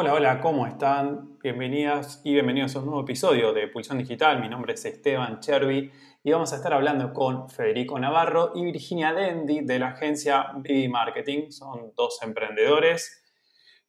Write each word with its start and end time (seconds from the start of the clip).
Hola, 0.00 0.14
hola, 0.14 0.40
¿cómo 0.40 0.64
están? 0.64 1.40
Bienvenidas 1.42 2.20
y 2.22 2.32
bienvenidos 2.32 2.76
a 2.76 2.78
un 2.78 2.84
nuevo 2.84 3.00
episodio 3.00 3.52
de 3.52 3.66
Pulsión 3.66 3.98
Digital. 3.98 4.40
Mi 4.40 4.48
nombre 4.48 4.74
es 4.74 4.84
Esteban 4.84 5.40
Chervi 5.40 5.90
y 6.22 6.30
vamos 6.30 6.52
a 6.52 6.56
estar 6.56 6.72
hablando 6.72 7.12
con 7.12 7.50
Federico 7.50 7.98
Navarro 7.98 8.52
y 8.54 8.64
Virginia 8.64 9.12
Dendi 9.12 9.62
de 9.62 9.80
la 9.80 9.88
agencia 9.88 10.52
BB 10.54 10.88
Marketing. 10.88 11.50
Son 11.50 11.92
dos 11.96 12.22
emprendedores 12.22 13.24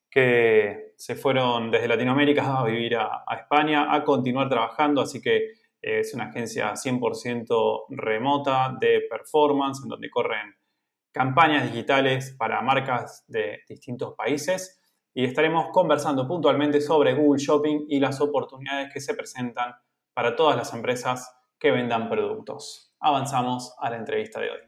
que 0.09 0.93
se 0.97 1.15
fueron 1.15 1.69
desde 1.69 1.87
Latinoamérica 1.87 2.57
a 2.57 2.65
vivir 2.65 2.95
a, 2.95 3.23
España 3.39 3.93
a 3.93 4.03
continuar 4.03 4.49
trabajando, 4.49 5.01
así 5.01 5.21
que 5.21 5.35
eh, 5.79 5.99
es 5.99 6.15
una 6.15 6.29
agencia 6.29 6.73
100% 6.73 7.85
remota 7.89 8.75
de 8.81 9.01
performance 9.07 9.81
en 9.83 9.89
donde 9.89 10.09
corren 10.09 10.55
campañas 11.11 11.71
digitales 11.71 12.35
para 12.35 12.63
marcas 12.63 13.25
de 13.27 13.59
distintos 13.69 14.15
países 14.15 14.78
y 15.13 15.25
estaremos 15.25 15.67
conversando 15.71 16.27
puntualmente 16.27 16.81
sobre 16.81 17.13
Google 17.13 17.41
Shopping 17.41 17.85
y 17.89 17.99
las 17.99 18.21
oportunidades 18.21 18.93
que 18.93 18.99
se 18.99 19.13
presentan 19.13 19.73
para 20.13 20.35
todas 20.35 20.55
las 20.55 20.73
empresas 20.73 21.33
que 21.57 21.71
vendan 21.71 22.09
productos. 22.09 22.93
Avanzamos 22.99 23.73
a 23.79 23.89
la 23.89 23.97
entrevista 23.97 24.39
de 24.39 24.51
hoy. 24.51 24.59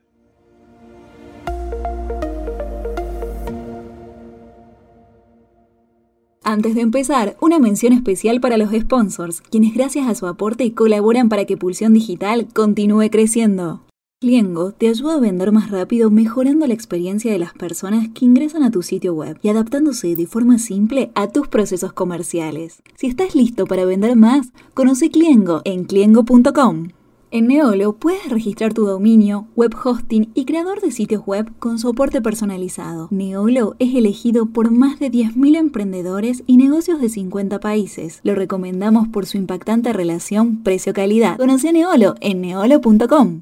Antes 6.43 6.75
de 6.75 6.81
empezar, 6.81 7.37
una 7.39 7.59
mención 7.59 7.93
especial 7.93 8.41
para 8.41 8.57
los 8.57 8.71
sponsors, 8.71 9.41
quienes 9.41 9.73
gracias 9.73 10.07
a 10.07 10.15
su 10.15 10.27
aporte 10.27 10.73
colaboran 10.73 11.29
para 11.29 11.45
que 11.45 11.55
Pulsión 11.55 11.93
Digital 11.93 12.47
continúe 12.53 13.09
creciendo. 13.09 13.81
Cliengo 14.21 14.71
te 14.71 14.87
ayuda 14.87 15.15
a 15.15 15.19
vender 15.19 15.51
más 15.51 15.71
rápido 15.71 16.11
mejorando 16.11 16.67
la 16.67 16.75
experiencia 16.75 17.31
de 17.31 17.39
las 17.39 17.53
personas 17.53 18.07
que 18.09 18.23
ingresan 18.23 18.61
a 18.61 18.69
tu 18.69 18.83
sitio 18.83 19.15
web 19.15 19.39
y 19.41 19.49
adaptándose 19.49 20.15
de 20.15 20.27
forma 20.27 20.59
simple 20.59 21.11
a 21.15 21.29
tus 21.29 21.47
procesos 21.47 21.91
comerciales. 21.91 22.83
Si 22.93 23.07
estás 23.07 23.33
listo 23.33 23.65
para 23.65 23.83
vender 23.83 24.15
más, 24.15 24.53
conoce 24.75 25.09
Cliengo 25.09 25.61
en 25.65 25.85
cliengo.com. 25.85 26.89
En 27.31 27.47
Neolo 27.47 27.93
puedes 27.93 28.29
registrar 28.29 28.75
tu 28.75 28.85
dominio, 28.85 29.47
web 29.55 29.73
hosting 29.83 30.29
y 30.35 30.45
creador 30.45 30.81
de 30.81 30.91
sitios 30.91 31.25
web 31.25 31.51
con 31.57 31.79
soporte 31.79 32.21
personalizado. 32.21 33.07
Neolo 33.09 33.75
es 33.79 33.95
elegido 33.95 34.45
por 34.45 34.69
más 34.69 34.99
de 34.99 35.09
10.000 35.09 35.57
emprendedores 35.57 36.43
y 36.45 36.57
negocios 36.57 37.01
de 37.01 37.09
50 37.09 37.59
países. 37.59 38.19
Lo 38.21 38.35
recomendamos 38.35 39.07
por 39.07 39.25
su 39.25 39.37
impactante 39.37 39.93
relación 39.93 40.61
precio-calidad. 40.61 41.37
Conoce 41.37 41.73
Neolo 41.73 42.13
en 42.21 42.41
neolo.com. 42.41 43.41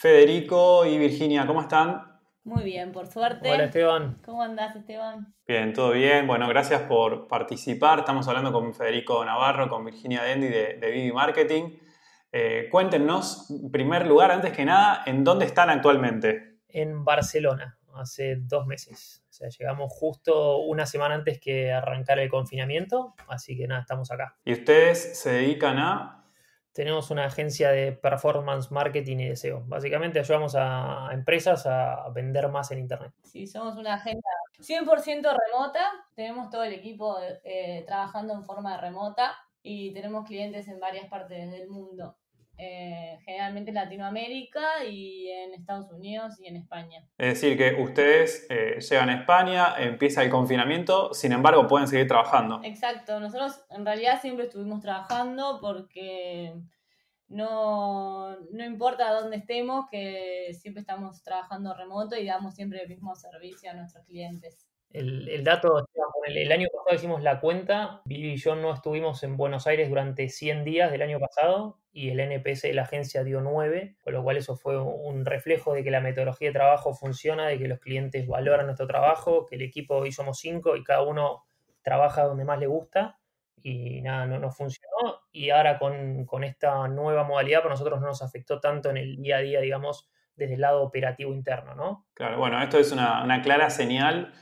Federico 0.00 0.86
y 0.86 0.96
Virginia, 0.96 1.44
¿cómo 1.44 1.60
están? 1.60 2.20
Muy 2.44 2.62
bien, 2.62 2.92
por 2.92 3.08
suerte. 3.08 3.50
Hola 3.50 3.64
Esteban. 3.64 4.18
¿Cómo 4.24 4.44
andás 4.44 4.76
Esteban? 4.76 5.34
Bien, 5.44 5.72
todo 5.72 5.90
bien. 5.90 6.24
Bueno, 6.28 6.46
gracias 6.46 6.82
por 6.82 7.26
participar. 7.26 7.98
Estamos 7.98 8.28
hablando 8.28 8.52
con 8.52 8.72
Federico 8.74 9.24
Navarro, 9.24 9.68
con 9.68 9.84
Virginia 9.84 10.22
Dendi 10.22 10.46
de, 10.46 10.74
de 10.74 11.12
Marketing. 11.12 11.78
Eh, 12.30 12.68
cuéntenos, 12.70 13.50
en 13.50 13.72
primer 13.72 14.06
lugar, 14.06 14.30
antes 14.30 14.52
que 14.52 14.64
nada, 14.64 15.02
¿en 15.04 15.24
dónde 15.24 15.46
están 15.46 15.68
actualmente? 15.68 16.60
En 16.68 17.04
Barcelona, 17.04 17.76
hace 17.94 18.36
dos 18.36 18.68
meses. 18.68 19.24
O 19.28 19.32
sea, 19.32 19.48
llegamos 19.48 19.92
justo 19.92 20.58
una 20.58 20.86
semana 20.86 21.16
antes 21.16 21.40
que 21.40 21.72
arrancar 21.72 22.20
el 22.20 22.28
confinamiento, 22.28 23.16
así 23.26 23.56
que 23.56 23.66
nada, 23.66 23.80
estamos 23.80 24.12
acá. 24.12 24.36
¿Y 24.44 24.52
ustedes 24.52 25.18
se 25.18 25.32
dedican 25.32 25.78
a 25.80 26.17
tenemos 26.78 27.10
una 27.10 27.24
agencia 27.24 27.70
de 27.70 27.90
performance 27.90 28.70
marketing 28.70 29.16
y 29.16 29.28
deseo. 29.30 29.64
Básicamente 29.66 30.20
ayudamos 30.20 30.54
a 30.54 31.08
empresas 31.12 31.66
a 31.66 32.08
vender 32.10 32.48
más 32.50 32.70
en 32.70 32.78
Internet. 32.78 33.12
Sí, 33.24 33.48
somos 33.48 33.76
una 33.76 33.94
agencia 33.94 34.30
100% 34.60 34.86
remota. 35.48 35.80
Tenemos 36.14 36.50
todo 36.50 36.62
el 36.62 36.72
equipo 36.72 37.18
eh, 37.42 37.82
trabajando 37.84 38.32
en 38.32 38.44
forma 38.44 38.80
remota 38.80 39.34
y 39.60 39.92
tenemos 39.92 40.24
clientes 40.24 40.68
en 40.68 40.78
varias 40.78 41.08
partes 41.08 41.50
del 41.50 41.68
mundo. 41.68 42.16
Eh, 42.60 43.20
generalmente 43.24 43.70
en 43.70 43.76
Latinoamérica 43.76 44.84
y 44.84 45.28
en 45.30 45.54
Estados 45.54 45.92
Unidos 45.92 46.40
y 46.40 46.48
en 46.48 46.56
España. 46.56 47.04
Es 47.16 47.34
decir, 47.34 47.56
que 47.56 47.80
ustedes 47.80 48.48
eh, 48.50 48.80
llegan 48.80 49.10
a 49.10 49.20
España, 49.20 49.74
empieza 49.78 50.24
el 50.24 50.30
confinamiento, 50.30 51.14
sin 51.14 51.30
embargo 51.30 51.68
pueden 51.68 51.86
seguir 51.86 52.08
trabajando. 52.08 52.60
Exacto, 52.64 53.20
nosotros 53.20 53.64
en 53.70 53.86
realidad 53.86 54.20
siempre 54.20 54.46
estuvimos 54.46 54.80
trabajando 54.80 55.60
porque 55.60 56.52
no, 57.28 58.36
no 58.50 58.64
importa 58.64 59.12
dónde 59.12 59.36
estemos, 59.36 59.86
que 59.88 60.52
siempre 60.60 60.80
estamos 60.80 61.22
trabajando 61.22 61.74
remoto 61.74 62.16
y 62.16 62.26
damos 62.26 62.56
siempre 62.56 62.82
el 62.82 62.88
mismo 62.88 63.14
servicio 63.14 63.70
a 63.70 63.74
nuestros 63.74 64.04
clientes. 64.04 64.67
El, 64.90 65.28
el 65.28 65.44
dato, 65.44 65.86
el, 66.26 66.52
año 66.52 66.68
pasado 66.74 66.96
hicimos 66.96 67.22
la 67.22 67.40
cuenta, 67.40 68.00
Vivi 68.04 68.32
y 68.32 68.36
yo 68.36 68.54
no 68.54 68.72
estuvimos 68.72 69.22
en 69.22 69.36
Buenos 69.36 69.66
Aires 69.66 69.88
durante 69.88 70.28
100 70.28 70.64
días 70.64 70.90
del 70.90 71.02
año 71.02 71.18
pasado 71.18 71.78
y 71.92 72.10
el 72.10 72.20
NPS 72.20 72.62
de 72.62 72.74
la 72.74 72.82
agencia 72.82 73.24
dio 73.24 73.40
9, 73.40 73.96
con 74.02 74.12
lo 74.12 74.22
cual 74.22 74.36
eso 74.36 74.56
fue 74.56 74.80
un 74.80 75.24
reflejo 75.26 75.74
de 75.74 75.84
que 75.84 75.90
la 75.90 76.00
metodología 76.00 76.48
de 76.48 76.54
trabajo 76.54 76.94
funciona, 76.94 77.46
de 77.46 77.58
que 77.58 77.68
los 77.68 77.80
clientes 77.80 78.26
valoran 78.26 78.66
nuestro 78.66 78.86
trabajo, 78.86 79.46
que 79.46 79.56
el 79.56 79.62
equipo 79.62 79.96
hoy 79.96 80.12
somos 80.12 80.38
5 80.38 80.76
y 80.76 80.84
cada 80.84 81.02
uno 81.02 81.44
trabaja 81.82 82.24
donde 82.24 82.44
más 82.44 82.58
le 82.58 82.66
gusta 82.66 83.18
y 83.62 84.00
nada, 84.02 84.26
no 84.26 84.38
nos 84.38 84.56
funcionó 84.56 85.22
y 85.32 85.50
ahora 85.50 85.78
con, 85.78 86.24
con 86.24 86.44
esta 86.44 86.88
nueva 86.88 87.24
modalidad 87.24 87.60
para 87.60 87.74
nosotros 87.74 88.00
no 88.00 88.06
nos 88.06 88.22
afectó 88.22 88.60
tanto 88.60 88.90
en 88.90 88.96
el 88.96 89.16
día 89.16 89.38
a 89.38 89.40
día, 89.40 89.60
digamos, 89.60 90.08
desde 90.36 90.54
el 90.54 90.60
lado 90.60 90.82
operativo 90.82 91.32
interno, 91.32 91.74
¿no? 91.74 92.06
Claro, 92.14 92.38
bueno, 92.38 92.62
esto 92.62 92.78
es 92.78 92.92
una, 92.92 93.22
una 93.24 93.42
clara 93.42 93.70
señal 93.70 94.32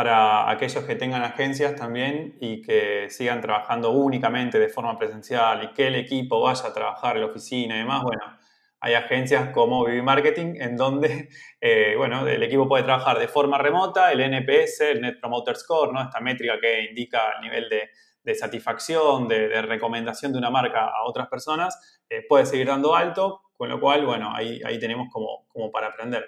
para 0.00 0.48
aquellos 0.48 0.82
que 0.84 0.96
tengan 0.96 1.22
agencias 1.22 1.74
también 1.74 2.34
y 2.40 2.62
que 2.62 3.10
sigan 3.10 3.42
trabajando 3.42 3.90
únicamente 3.90 4.58
de 4.58 4.70
forma 4.70 4.96
presencial 4.96 5.62
y 5.62 5.74
que 5.74 5.88
el 5.88 5.94
equipo 5.94 6.40
vaya 6.40 6.68
a 6.68 6.72
trabajar 6.72 7.16
en 7.16 7.20
la 7.20 7.26
oficina 7.26 7.74
y 7.74 7.80
demás, 7.80 8.02
bueno, 8.02 8.22
hay 8.80 8.94
agencias 8.94 9.50
como 9.50 9.84
Vivi 9.84 10.00
Marketing 10.00 10.54
en 10.58 10.74
donde, 10.78 11.28
eh, 11.60 11.92
bueno, 11.98 12.26
el 12.26 12.42
equipo 12.42 12.66
puede 12.66 12.84
trabajar 12.84 13.18
de 13.18 13.28
forma 13.28 13.58
remota, 13.58 14.10
el 14.10 14.22
NPS, 14.22 14.80
el 14.80 15.02
Net 15.02 15.20
Promoter 15.20 15.54
Score, 15.54 15.92
¿no? 15.92 16.00
Esta 16.00 16.20
métrica 16.20 16.58
que 16.58 16.82
indica 16.84 17.32
el 17.36 17.42
nivel 17.42 17.68
de, 17.68 18.34
satisfacción, 18.34 19.28
de, 19.28 19.60
recomendación 19.60 20.32
de 20.32 20.38
una 20.38 20.48
marca 20.48 20.86
a 20.86 21.04
otras 21.04 21.28
personas, 21.28 22.00
eh, 22.08 22.24
puede 22.26 22.46
seguir 22.46 22.68
dando 22.68 22.96
alto, 22.96 23.42
con 23.52 23.68
lo 23.68 23.78
cual, 23.78 24.06
bueno, 24.06 24.34
ahí, 24.34 24.62
ahí 24.64 24.78
tenemos 24.78 25.08
como, 25.12 25.46
como 25.48 25.70
para 25.70 25.88
aprender. 25.88 26.24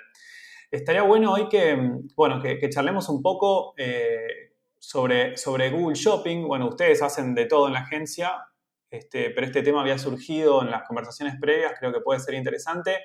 Estaría 0.73 1.03
bueno 1.03 1.35
hoy 1.35 1.51
que, 1.51 1.77
bueno, 2.17 2.41
que, 2.41 2.71
charlemos 2.71 3.11
un 3.11 3.21
poco 3.21 3.75
eh, 3.77 4.55
sobre, 4.79 5.37
sobre 5.37 5.69
Google 5.69 5.95
Shopping. 5.95 6.49
Bueno, 6.49 6.67
ustedes 6.69 7.03
hacen 7.03 7.35
de 7.35 7.45
todo 7.45 7.67
en 7.67 7.75
la 7.75 7.81
agencia, 7.81 8.47
este, 8.89 9.29
pero 9.33 9.47
este 9.47 9.63
tema 9.63 9.83
había 9.83 9.99
surgido 9.99 10.63
en 10.63 10.71
las 10.71 10.85
conversaciones 10.85 11.35
previas, 11.39 11.75
creo 11.79 11.93
que 11.93 12.01
puede 12.01 12.21
ser 12.21 12.33
interesante. 12.33 13.01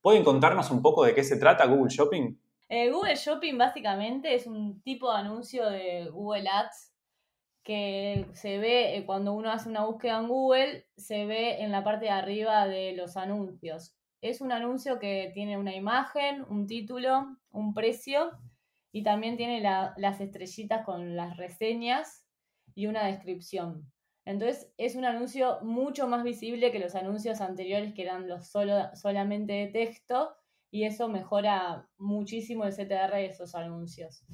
¿Pueden 0.00 0.24
contarnos 0.24 0.70
un 0.70 0.80
poco 0.80 1.04
de 1.04 1.14
qué 1.14 1.22
se 1.22 1.36
trata 1.36 1.66
Google 1.66 1.90
Shopping? 1.90 2.40
Eh, 2.70 2.90
Google 2.90 3.16
Shopping 3.16 3.58
básicamente 3.58 4.34
es 4.34 4.46
un 4.46 4.80
tipo 4.80 5.12
de 5.12 5.18
anuncio 5.18 5.68
de 5.68 6.08
Google 6.10 6.48
Ads 6.48 6.94
que 7.62 8.30
se 8.32 8.56
ve 8.56 8.96
eh, 8.96 9.04
cuando 9.04 9.34
uno 9.34 9.50
hace 9.50 9.68
una 9.68 9.84
búsqueda 9.84 10.20
en 10.20 10.28
Google, 10.28 10.86
se 10.96 11.26
ve 11.26 11.60
en 11.60 11.70
la 11.70 11.84
parte 11.84 12.06
de 12.06 12.12
arriba 12.12 12.66
de 12.66 12.94
los 12.94 13.18
anuncios 13.18 13.99
es 14.20 14.40
un 14.40 14.52
anuncio 14.52 14.98
que 14.98 15.30
tiene 15.34 15.56
una 15.56 15.74
imagen, 15.74 16.44
un 16.48 16.66
título, 16.66 17.36
un 17.50 17.74
precio 17.74 18.30
y 18.92 19.02
también 19.02 19.36
tiene 19.36 19.60
las 19.60 20.20
estrellitas 20.20 20.84
con 20.84 21.16
las 21.16 21.36
reseñas 21.36 22.26
y 22.74 22.86
una 22.86 23.06
descripción. 23.06 23.90
Entonces 24.24 24.72
es 24.76 24.94
un 24.94 25.04
anuncio 25.04 25.58
mucho 25.62 26.06
más 26.06 26.22
visible 26.22 26.70
que 26.70 26.78
los 26.78 26.94
anuncios 26.94 27.40
anteriores 27.40 27.94
que 27.94 28.02
eran 28.02 28.28
los 28.28 28.48
solo, 28.48 28.94
solamente 28.94 29.52
de 29.54 29.66
texto 29.68 30.36
y 30.70 30.84
eso 30.84 31.08
mejora 31.08 31.88
muchísimo 31.96 32.64
el 32.64 32.72
CTR 32.72 33.14
de 33.14 33.26
esos 33.26 33.54
anuncios. 33.54 34.24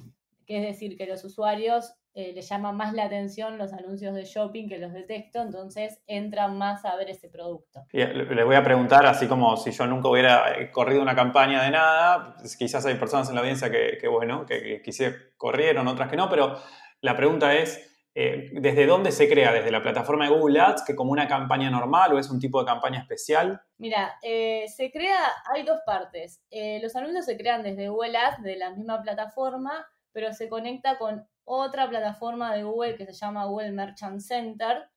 Que 0.45 0.57
es 0.57 0.63
decir, 0.63 0.97
que 0.97 1.07
los 1.07 1.23
usuarios 1.23 1.93
eh, 2.19 2.33
les 2.33 2.49
llama 2.49 2.71
más 2.71 2.93
la 2.93 3.03
atención 3.03 3.59
los 3.59 3.73
anuncios 3.73 4.15
de 4.15 4.25
shopping 4.25 4.67
que 4.67 4.79
los 4.79 4.91
de 4.91 5.03
texto, 5.03 5.39
entonces 5.39 6.01
entran 6.07 6.57
más 6.57 6.83
a 6.83 6.95
ver 6.95 7.11
ese 7.11 7.29
producto. 7.29 7.85
les 7.91 8.43
voy 8.43 8.55
a 8.55 8.63
preguntar, 8.63 9.05
así 9.05 9.27
como 9.27 9.55
si 9.55 9.69
yo 9.69 9.85
nunca 9.85 10.09
hubiera 10.09 10.59
eh, 10.59 10.71
corrido 10.71 11.03
una 11.03 11.15
campaña 11.15 11.61
de 11.61 11.69
nada, 11.69 12.35
pues 12.39 12.57
quizás 12.57 12.83
hay 12.87 12.95
personas 12.95 13.29
en 13.29 13.35
la 13.35 13.41
audiencia 13.41 13.69
que, 13.69 14.07
bueno, 14.07 14.47
que, 14.47 14.81
que 14.81 15.15
corrieron, 15.37 15.87
otras 15.87 16.09
que 16.09 16.15
no, 16.15 16.27
pero 16.27 16.57
la 17.01 17.15
pregunta 17.15 17.53
es, 17.53 17.87
eh, 18.15 18.49
¿desde 18.51 18.87
dónde 18.87 19.11
se 19.11 19.29
crea? 19.29 19.53
¿Desde 19.53 19.69
la 19.69 19.83
plataforma 19.83 20.27
de 20.27 20.35
Google 20.35 20.59
Ads, 20.59 20.85
que 20.85 20.95
como 20.95 21.11
una 21.11 21.27
campaña 21.27 21.69
normal 21.69 22.15
o 22.15 22.17
es 22.17 22.31
un 22.31 22.39
tipo 22.39 22.59
de 22.59 22.65
campaña 22.65 22.99
especial? 22.99 23.61
Mira, 23.77 24.17
se 24.23 24.91
crea, 24.91 25.19
hay 25.53 25.61
dos 25.61 25.81
partes. 25.85 26.41
los 26.81 26.95
anuncios 26.95 27.25
se 27.25 27.37
crean 27.37 27.61
desde 27.61 27.89
Google 27.89 28.17
Ads, 28.17 28.41
de 28.41 28.55
la 28.55 28.71
misma 28.71 29.03
plataforma, 29.03 29.85
pero 30.11 30.33
se 30.33 30.49
conecta 30.49 30.97
con 30.97 31.27
otra 31.49 31.89
plataforma 31.89 32.53
de 32.53 32.63
Google 32.63 32.95
que 32.95 33.05
se 33.05 33.13
llama 33.13 33.45
Google 33.45 33.71
Merchant 33.71 34.19
Center, 34.19 34.89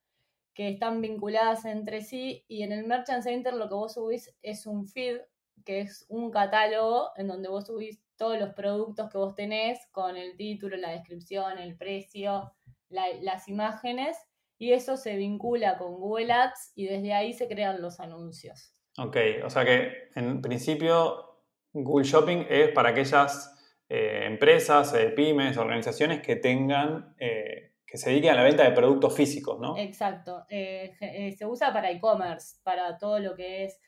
que 0.52 0.69
están 0.69 1.00
vinculadas 1.00 1.64
entre 1.64 2.02
sí 2.02 2.44
y 2.49 2.64
en 2.64 2.73
el 2.73 2.87
Merchant 2.87 3.23
Center 3.23 3.55
lo 3.55 3.69
que 3.69 3.75
vos 3.75 3.94
subís 3.94 4.35
es 4.43 4.67
un 4.67 4.88
feed 4.88 5.20
que 5.64 5.81
es 5.81 6.06
un 6.08 6.31
catálogo 6.31 7.11
en 7.17 7.29
donde 7.29 7.49
vos 7.49 7.67
subís 7.67 8.02
todos 8.17 8.38
los 8.38 8.52
productos 8.55 9.08
que 9.11 9.19
vos 9.19 9.35
tenés 9.35 9.79
con 9.93 10.17
el 10.17 10.37
título, 10.37 10.76
la 10.76 10.91
descripción, 10.91 11.58
el 11.58 11.76
precio, 11.76 12.53
las 12.88 13.49
imágenes, 13.49 14.17
y 14.58 14.73
eso 14.73 14.96
se 14.96 15.17
vincula 15.17 15.79
con 15.79 15.94
Google 15.94 16.32
Ads 16.32 16.73
y 16.75 16.87
desde 16.87 17.14
ahí 17.14 17.32
se 17.32 17.49
crean 17.49 17.81
los 17.81 18.00
anuncios. 18.00 18.75
Ok, 18.99 19.17
o 19.44 19.49
sea 19.49 19.64
que 19.64 20.11
en 20.14 20.43
principio 20.43 21.41
Google 21.73 22.05
Shopping 22.05 22.46
es 22.50 22.70
para 22.73 22.91
aquellas 22.91 23.56
eh, 23.93 24.25
empresas, 24.25 24.95
eh, 24.95 25.09
pymes, 25.09 25.57
organizaciones 25.57 26.23
que 26.23 26.37
tengan, 26.37 27.17
eh, 27.19 27.73
que 27.85 27.99
se 27.99 28.11
dediquen 28.11 28.31
a 28.31 28.37
la 28.37 28.45
venta 28.45 28.63
de 28.63 28.71
productos 28.71 29.17
físicos, 29.17 29.59
¿no? 29.59 29.77
Exacto. 29.77 30.47
se 30.49 31.45
usa 31.45 31.73
para 31.73 31.91
e-commerce, 31.91 32.61
para 32.63 32.97
todo 32.99 33.19
lo 33.19 33.35
que 33.35 33.65
es 33.65 33.81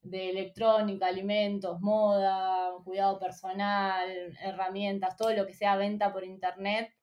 de 0.00 0.30
electrónica, 0.30 1.08
alimentos, 1.08 1.80
moda, 1.80 2.70
cuidado 2.84 3.18
personal, 3.18 4.08
herramientas, 4.44 5.16
todo 5.16 5.32
lo 5.32 5.44
que 5.44 5.54
sea 5.54 5.74
venta 5.74 6.12
por 6.12 6.22
internet 6.22 6.94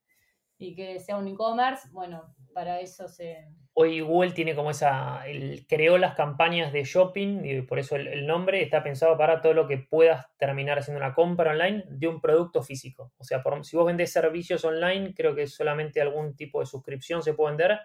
y 0.57 0.75
que 0.75 1.02
sea 1.02 1.18
un 1.18 1.28
e-commerce, 1.28 1.90
bueno, 1.92 2.34
para 2.54 2.80
eso 2.80 3.10
se... 3.10 3.50
Hoy 3.77 4.00
Google 4.00 4.31
tiene 4.31 4.56
como 4.56 4.72
esa, 4.72 5.27
el, 5.27 5.66
creó 5.68 5.98
las 5.98 6.16
campañas 6.16 6.72
de 6.72 6.86
shopping 6.86 7.44
y 7.44 7.62
por 7.63 7.77
eso 7.77 7.98
el, 7.98 8.25
nombre 8.25 8.62
está 8.62 8.81
pensado 8.81 9.18
para 9.18 9.42
todo 9.42 9.54
lo 9.54 9.68
que 9.68 9.77
puedas 9.77 10.27
terminar 10.38 10.80
haciendo 10.80 11.04
una 11.04 11.13
compra 11.13 11.51
online 11.51 11.83
de 11.89 12.07
un 12.07 12.22
producto 12.22 12.63
físico. 12.63 13.12
O 13.18 13.25
sea, 13.25 13.44
si 13.63 13.75
vos 13.75 13.86
vendés 13.86 14.13
servicios 14.13 14.63
online, 14.63 15.13
creo 15.13 15.36
que 15.36 15.45
solamente 15.48 16.01
algún 16.01 16.38
tipo 16.38 16.62
de 16.62 16.68
suscripción 16.68 17.22
se 17.22 17.33
puede 17.33 17.51
vender. 17.51 17.80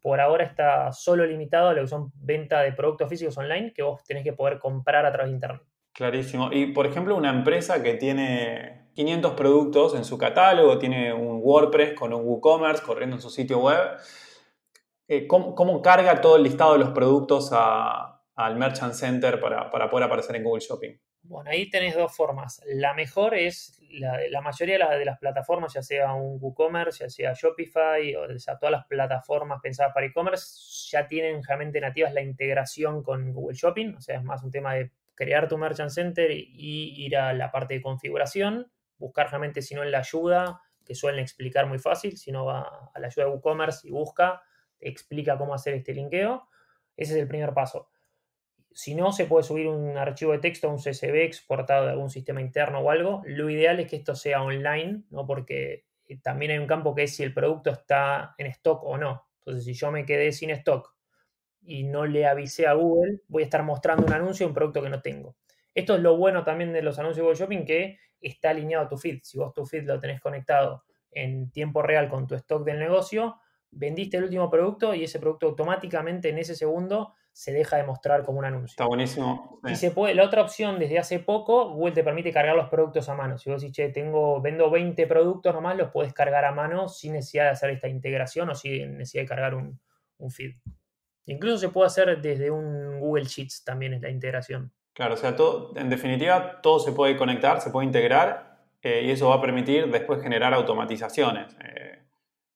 Por 0.00 0.20
ahora 0.20 0.44
está 0.44 0.92
solo 0.92 1.26
limitado 1.26 1.70
a 1.70 1.72
lo 1.74 1.82
que 1.82 1.88
son 1.88 2.12
venta 2.14 2.60
de 2.60 2.72
productos 2.72 3.08
físicos 3.08 3.36
online 3.36 3.72
que 3.72 3.82
vos 3.82 4.04
tenés 4.04 4.22
que 4.22 4.34
poder 4.34 4.60
comprar 4.60 5.04
a 5.06 5.10
través 5.10 5.30
de 5.30 5.34
internet. 5.34 5.62
Clarísimo. 5.92 6.50
Y 6.52 6.66
por 6.66 6.86
ejemplo, 6.86 7.16
una 7.16 7.30
empresa 7.30 7.82
que 7.82 7.94
tiene 7.94 8.82
500 8.94 9.32
productos 9.32 9.94
en 9.94 10.04
su 10.04 10.18
catálogo, 10.18 10.78
tiene 10.78 11.12
un 11.12 11.40
WordPress 11.42 11.94
con 11.94 12.12
un 12.12 12.22
WooCommerce 12.24 12.84
corriendo 12.84 13.16
en 13.16 13.22
su 13.22 13.30
sitio 13.30 13.58
web. 13.58 13.98
Eh, 15.12 15.26
¿Cómo, 15.26 15.82
carga 15.82 16.22
todo 16.22 16.36
el 16.36 16.42
listado 16.42 16.72
de 16.72 16.78
los 16.78 16.88
productos 16.88 17.50
al 17.52 18.56
Merchant 18.56 18.94
Center 18.94 19.38
para, 19.38 19.68
poder 19.90 20.04
aparecer 20.04 20.36
en 20.36 20.44
Google 20.44 20.64
Shopping? 20.66 20.98
Bueno, 21.20 21.50
ahí 21.50 21.68
tenés 21.68 21.94
dos 21.94 22.16
formas. 22.16 22.62
La 22.64 22.94
mejor 22.94 23.34
es 23.34 23.78
la, 23.90 24.40
mayoría 24.40 24.78
de 24.88 25.04
las, 25.04 25.18
plataformas, 25.18 25.74
ya 25.74 25.82
sea 25.82 26.14
un 26.14 26.38
WooCommerce, 26.40 27.04
ya 27.04 27.10
sea 27.10 27.34
Shopify, 27.34 28.16
o 28.16 28.38
sea, 28.38 28.56
todas 28.56 28.72
las 28.72 28.86
plataformas 28.86 29.60
pensadas 29.62 29.92
para 29.92 30.06
e-commerce, 30.06 30.88
ya 30.90 31.06
tienen 31.06 31.42
realmente 31.46 31.78
nativas 31.78 32.14
la 32.14 32.22
integración 32.22 33.02
con 33.02 33.34
Google 33.34 33.54
Shopping. 33.54 33.96
O 33.96 34.00
sea, 34.00 34.16
es 34.16 34.24
más 34.24 34.42
un 34.42 34.50
tema 34.50 34.72
de 34.72 34.92
crear 35.14 35.46
tu 35.46 35.58
Merchant 35.58 35.90
Center 35.90 36.30
y 36.30 37.04
ir 37.04 37.18
a 37.18 37.34
la 37.34 37.52
parte 37.52 37.74
de 37.74 37.82
configuración, 37.82 38.72
buscar 38.96 39.28
realmente 39.28 39.60
si 39.60 39.74
no 39.74 39.82
en 39.82 39.90
la 39.90 39.98
ayuda, 39.98 40.62
que 40.86 40.94
suelen 40.94 41.20
explicar 41.20 41.66
muy 41.66 41.78
fácil, 41.78 42.16
si 42.16 42.32
no 42.32 42.46
va 42.46 42.90
a 42.94 42.98
la 42.98 43.08
ayuda 43.08 43.26
de 43.26 43.32
WooCommerce 43.32 43.86
y 43.86 43.90
busca, 43.90 44.40
explica 44.82 45.38
cómo 45.38 45.54
hacer 45.54 45.74
este 45.74 45.94
linkeo. 45.94 46.48
Ese 46.96 47.14
es 47.14 47.18
el 47.18 47.28
primer 47.28 47.54
paso. 47.54 47.88
Si 48.74 48.94
no, 48.94 49.12
se 49.12 49.26
puede 49.26 49.44
subir 49.44 49.68
un 49.68 49.96
archivo 49.96 50.32
de 50.32 50.38
texto, 50.38 50.68
un 50.68 50.78
CSV 50.78 51.22
exportado 51.22 51.86
de 51.86 51.92
algún 51.92 52.10
sistema 52.10 52.40
interno 52.40 52.80
o 52.80 52.90
algo. 52.90 53.22
Lo 53.26 53.50
ideal 53.50 53.80
es 53.80 53.88
que 53.88 53.96
esto 53.96 54.14
sea 54.14 54.42
online, 54.42 55.02
¿no? 55.10 55.26
porque 55.26 55.84
eh, 56.08 56.18
también 56.22 56.52
hay 56.52 56.58
un 56.58 56.66
campo 56.66 56.94
que 56.94 57.04
es 57.04 57.14
si 57.14 57.22
el 57.22 57.34
producto 57.34 57.70
está 57.70 58.34
en 58.38 58.46
stock 58.48 58.82
o 58.84 58.96
no. 58.96 59.26
Entonces, 59.38 59.64
si 59.64 59.74
yo 59.74 59.90
me 59.90 60.06
quedé 60.06 60.32
sin 60.32 60.50
stock 60.50 60.94
y 61.62 61.84
no 61.84 62.06
le 62.06 62.26
avisé 62.26 62.66
a 62.66 62.72
Google, 62.74 63.20
voy 63.28 63.42
a 63.42 63.46
estar 63.46 63.62
mostrando 63.62 64.06
un 64.06 64.12
anuncio 64.12 64.46
de 64.46 64.48
un 64.48 64.54
producto 64.54 64.82
que 64.82 64.90
no 64.90 65.02
tengo. 65.02 65.36
Esto 65.74 65.96
es 65.96 66.02
lo 66.02 66.16
bueno 66.16 66.44
también 66.44 66.72
de 66.72 66.82
los 66.82 66.98
anuncios 66.98 67.16
de 67.16 67.22
Google 67.22 67.38
Shopping, 67.38 67.64
que 67.64 67.98
está 68.20 68.50
alineado 68.50 68.86
a 68.86 68.88
tu 68.88 68.96
feed. 68.96 69.20
Si 69.22 69.38
vos 69.38 69.52
tu 69.54 69.64
feed 69.66 69.84
lo 69.84 69.98
tenés 69.98 70.20
conectado 70.20 70.84
en 71.10 71.50
tiempo 71.50 71.82
real 71.82 72.08
con 72.08 72.26
tu 72.26 72.34
stock 72.34 72.64
del 72.64 72.78
negocio, 72.78 73.36
vendiste 73.72 74.16
el 74.18 74.24
último 74.24 74.48
producto 74.48 74.94
y 74.94 75.04
ese 75.04 75.18
producto 75.18 75.46
automáticamente 75.46 76.28
en 76.28 76.38
ese 76.38 76.54
segundo 76.54 77.14
se 77.32 77.52
deja 77.52 77.78
de 77.78 77.84
mostrar 77.84 78.22
como 78.24 78.38
un 78.38 78.44
anuncio. 78.44 78.72
Está 78.72 78.86
buenísimo. 78.86 79.58
Y 79.66 79.74
se 79.74 79.90
puede, 79.90 80.14
la 80.14 80.24
otra 80.24 80.42
opción, 80.42 80.78
desde 80.78 80.98
hace 80.98 81.18
poco, 81.18 81.70
Google 81.70 81.92
te 81.92 82.04
permite 82.04 82.30
cargar 82.30 82.54
los 82.54 82.68
productos 82.68 83.08
a 83.08 83.14
mano. 83.14 83.38
Si 83.38 83.50
vos 83.50 83.62
decís, 83.62 83.74
che, 83.74 83.88
tengo, 83.88 84.40
vendo 84.42 84.70
20 84.70 85.06
productos 85.06 85.54
nomás, 85.54 85.76
los 85.76 85.90
puedes 85.90 86.12
cargar 86.12 86.44
a 86.44 86.52
mano 86.52 86.88
sin 86.88 87.14
necesidad 87.14 87.44
de 87.44 87.50
hacer 87.50 87.70
esta 87.70 87.88
integración 87.88 88.50
o 88.50 88.54
sin 88.54 88.98
necesidad 88.98 89.22
de 89.22 89.28
cargar 89.28 89.54
un, 89.54 89.80
un 90.18 90.30
feed. 90.30 90.56
Incluso 91.26 91.58
se 91.58 91.68
puede 91.70 91.86
hacer 91.86 92.20
desde 92.20 92.50
un 92.50 93.00
Google 93.00 93.24
Sheets 93.24 93.64
también 93.64 93.94
es 93.94 94.02
la 94.02 94.10
integración. 94.10 94.72
Claro, 94.92 95.14
o 95.14 95.16
sea, 95.16 95.34
todo, 95.34 95.72
en 95.76 95.88
definitiva, 95.88 96.60
todo 96.60 96.78
se 96.78 96.92
puede 96.92 97.16
conectar, 97.16 97.60
se 97.62 97.70
puede 97.70 97.86
integrar 97.86 98.58
eh, 98.82 99.02
y 99.06 99.10
eso 99.10 99.28
va 99.28 99.36
a 99.36 99.40
permitir 99.40 99.90
después 99.90 100.20
generar 100.22 100.52
automatizaciones. 100.52 101.56
Eh, 101.64 102.02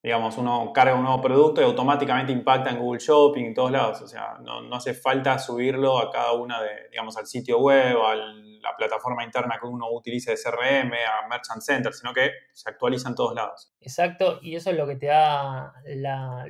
digamos, 0.07 0.39
uno 0.39 0.73
carga 0.73 0.95
un 0.95 1.03
nuevo 1.03 1.21
producto 1.21 1.61
y 1.61 1.65
automáticamente 1.65 2.31
impacta 2.31 2.71
en 2.71 2.79
Google 2.79 3.01
Shopping 3.01 3.47
en 3.47 3.55
todos 3.55 3.73
lados. 3.73 4.03
O 4.03 4.07
sea, 4.07 4.39
no, 4.41 4.61
no 4.61 4.77
hace 4.77 4.95
falta 4.95 5.37
subirlo 5.37 5.99
a 5.99 6.13
cada 6.13 6.33
una 6.35 6.63
de, 6.63 6.91
digamos, 6.93 7.17
al 7.17 7.27
sitio 7.27 7.59
web, 7.59 7.97
a 8.01 8.15
la 8.15 8.77
plataforma 8.79 9.25
interna 9.25 9.59
que 9.61 9.67
uno 9.67 9.91
utilice 9.91 10.31
de 10.31 10.37
CRM, 10.37 10.93
a 10.93 11.27
Merchant 11.29 11.61
Center, 11.61 11.93
sino 11.93 12.15
que 12.15 12.31
se 12.53 12.71
actualiza 12.71 13.09
en 13.09 13.17
todos 13.17 13.35
lados. 13.35 13.75
Exacto, 13.81 14.39
y 14.43 14.55
eso 14.55 14.71
es 14.71 14.77
lo 14.77 14.87
que 14.87 14.95
te 14.95 15.07
da 15.07 15.75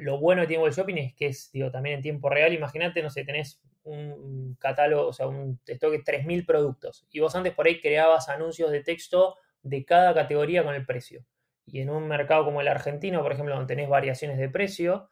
lo 0.01 0.21
bueno 0.21 0.43
de 0.43 0.49
tiene 0.49 0.61
Google 0.61 0.75
Shopping, 0.75 0.99
es 0.99 1.15
que 1.15 1.29
es, 1.29 1.51
digo, 1.51 1.71
también 1.71 1.97
en 1.97 2.03
tiempo 2.03 2.29
real. 2.29 2.53
Imagínate, 2.53 3.03
no 3.03 3.09
sé, 3.09 3.25
tenés 3.25 3.63
un 3.85 4.59
catálogo, 4.61 5.09
o 5.09 5.13
sea, 5.15 5.29
un 5.29 5.59
stock 5.67 5.93
de 5.93 6.05
3.000 6.05 6.45
productos, 6.45 7.07
y 7.11 7.21
vos 7.21 7.35
antes 7.35 7.55
por 7.55 7.67
ahí 7.67 7.81
creabas 7.81 8.29
anuncios 8.29 8.71
de 8.71 8.83
texto 8.83 9.37
de 9.63 9.83
cada 9.87 10.13
categoría 10.13 10.63
con 10.63 10.75
el 10.75 10.85
precio 10.85 11.25
y 11.67 11.81
en 11.81 11.91
un 11.91 12.07
mercado 12.07 12.45
como 12.45 12.61
el 12.61 12.69
argentino, 12.69 13.23
por 13.23 13.33
ejemplo, 13.33 13.55
donde 13.55 13.75
tenés 13.75 13.89
variaciones 13.89 14.39
de 14.39 14.49
precio, 14.49 15.09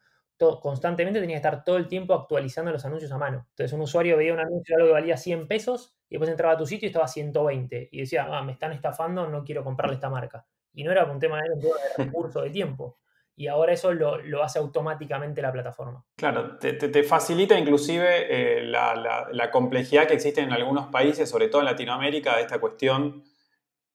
constantemente 0.61 1.21
tenías 1.21 1.41
que 1.41 1.49
estar 1.49 1.65
todo 1.65 1.77
el 1.77 1.89
tiempo 1.89 2.15
actualizando 2.15 2.73
los 2.73 2.85
anuncios 2.85 3.11
a 3.13 3.19
mano. 3.19 3.47
Entonces 3.51 3.73
un 3.73 3.81
usuario 3.81 4.17
veía 4.17 4.33
un 4.33 4.41
anuncio 4.41 4.77
de 4.77 4.83
algo 4.83 4.95
que 4.95 5.01
valía 5.01 5.17
100 5.17 5.49
pesos 5.49 5.97
y 6.09 6.15
después 6.15 6.31
entraba 6.31 6.55
a 6.55 6.57
tu 6.57 6.67
sitio 6.67 6.87
y 6.87 6.91
estaba 6.91 7.09
120 7.09 7.89
y 7.91 8.01
decía, 8.01 8.27
ah, 8.31 8.43
me 8.43 8.53
están 8.53 8.73
estafando, 8.73 9.29
no 9.29 9.45
quiero 9.45 9.65
comprarle 9.65 9.95
esta 9.95 10.11
marca. 10.11 10.47
Y 10.73 10.85
no 10.85 10.93
era 10.93 11.05
un 11.05 11.19
tema 11.19 11.41
de, 11.41 11.49
de 11.57 12.05
recurso 12.05 12.43
de 12.43 12.51
tiempo. 12.51 12.99
Y 13.37 13.49
ahora 13.49 13.73
eso 13.73 13.93
lo, 13.93 14.43
hace 14.45 14.61
automáticamente 14.61 15.43
la 15.43 15.53
plataforma. 15.53 16.05
Claro, 16.17 16.57
te, 16.59 17.03
facilita 17.03 17.59
inclusive 17.59 18.59
eh, 18.59 18.63
la, 18.63 19.29
la 19.33 19.51
complejidad 19.51 20.07
que 20.07 20.15
existe 20.15 20.41
en 20.41 20.53
algunos 20.53 20.87
países, 20.87 21.29
sobre 21.29 21.49
todo 21.49 21.61
en 21.61 21.67
Latinoamérica, 21.67 22.37
de 22.37 22.43
esta 22.43 22.61
cuestión 22.61 23.25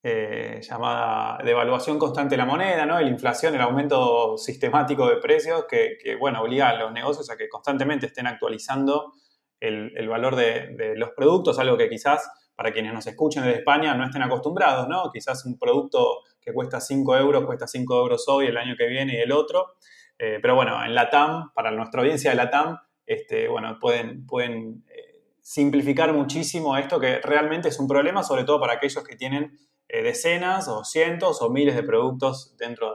eh, 0.01 0.62
llamada 0.62 1.44
devaluación 1.44 2.00
constante 2.00 2.36
de 2.36 2.38
la 2.38 2.46
moneda, 2.46 2.86
¿no? 2.86 3.00
la 3.00 3.08
inflación, 3.08 3.53
el 3.53 3.62
aumento 3.62 4.38
sistemático 4.38 5.08
de 5.10 5.18
precios 5.18 5.65
que, 5.70 5.98
bueno, 6.18 6.41
obliga 6.41 6.70
a 6.70 6.75
los 6.75 6.94
negocios 6.94 7.29
a 7.29 7.36
que 7.36 7.50
constantemente 7.50 8.06
estén 8.06 8.25
actualizando 8.25 9.13
el, 9.60 10.08
valor 10.08 10.38
de, 10.38 10.94
los 10.96 11.10
productos, 11.10 11.60
algo 11.60 11.77
que 11.77 11.89
quizás 11.89 12.32
para 12.56 12.72
quienes 12.72 12.94
nos 12.94 13.08
escuchen 13.08 13.44
desde 13.44 13.60
España 13.60 13.94
no 13.94 14.06
estén 14.06 14.22
acostumbrados, 14.22 14.88
¿no? 14.88 15.10
Quizás 15.12 15.46
un 15.46 15.58
producto 15.58 16.20
que 16.39 16.53
cuesta 16.53 16.79
5 16.79 17.18
euros, 17.18 17.46
cuesta 17.46 17.68
5 17.68 18.00
euros 18.00 18.25
hoy, 18.29 18.48
el 18.48 18.58
año 18.58 18.75
que 18.77 18.88
viene 18.88 19.15
y 19.15 19.22
el 19.22 19.32
otro. 19.34 19.75
Eh, 20.18 20.39
pero 20.41 20.56
bueno, 20.56 20.84
en 20.84 20.96
la 20.96 21.10
TAM, 21.10 21.51
para 21.53 21.72
nuestra 21.72 22.01
audiencia 22.01 22.32
de 22.32 22.38
la 22.38 22.50
TAM, 22.50 22.77
este, 23.06 23.48
bueno, 23.48 23.77
pueden, 23.79 24.25
pueden 24.25 24.84
eh, 24.89 25.36
simplificar 25.41 26.13
muchísimo 26.13 26.77
esto 26.77 27.00
que 27.00 27.20
realmente 27.20 27.70
es 27.70 27.79
un 27.79 27.88
problema, 27.88 28.24
sobre 28.24 28.44
todo 28.44 28.60
para 28.60 28.74
aquellos 28.74 29.03
que 29.03 29.15
tienen 29.15 29.58
eh, 29.89 30.03
decenas 30.03 30.67
o 30.67 30.84
cientos 30.84 31.41
o 31.41 31.50
miles 31.50 31.75
de 31.75 31.81
productos 31.81 32.55
dentro 32.58 32.93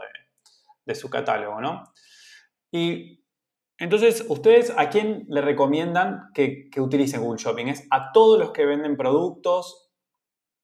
de, 0.86 0.94
su 0.94 1.10
catálogo, 1.10 1.60
¿no? 1.60 1.82
Y 2.70 3.24
entonces, 3.78 4.24
¿ustedes 4.28 4.72
a 4.76 4.90
quién 4.90 5.26
le 5.28 5.40
recomiendan 5.40 6.30
que, 6.34 6.70
que, 6.70 6.80
utilicen 6.80 7.22
Google 7.22 7.42
Shopping? 7.42 7.66
¿Es 7.66 7.86
a 7.90 8.12
todos 8.12 8.38
los 8.38 8.52
que 8.52 8.64
venden 8.64 8.96
productos 8.96 9.90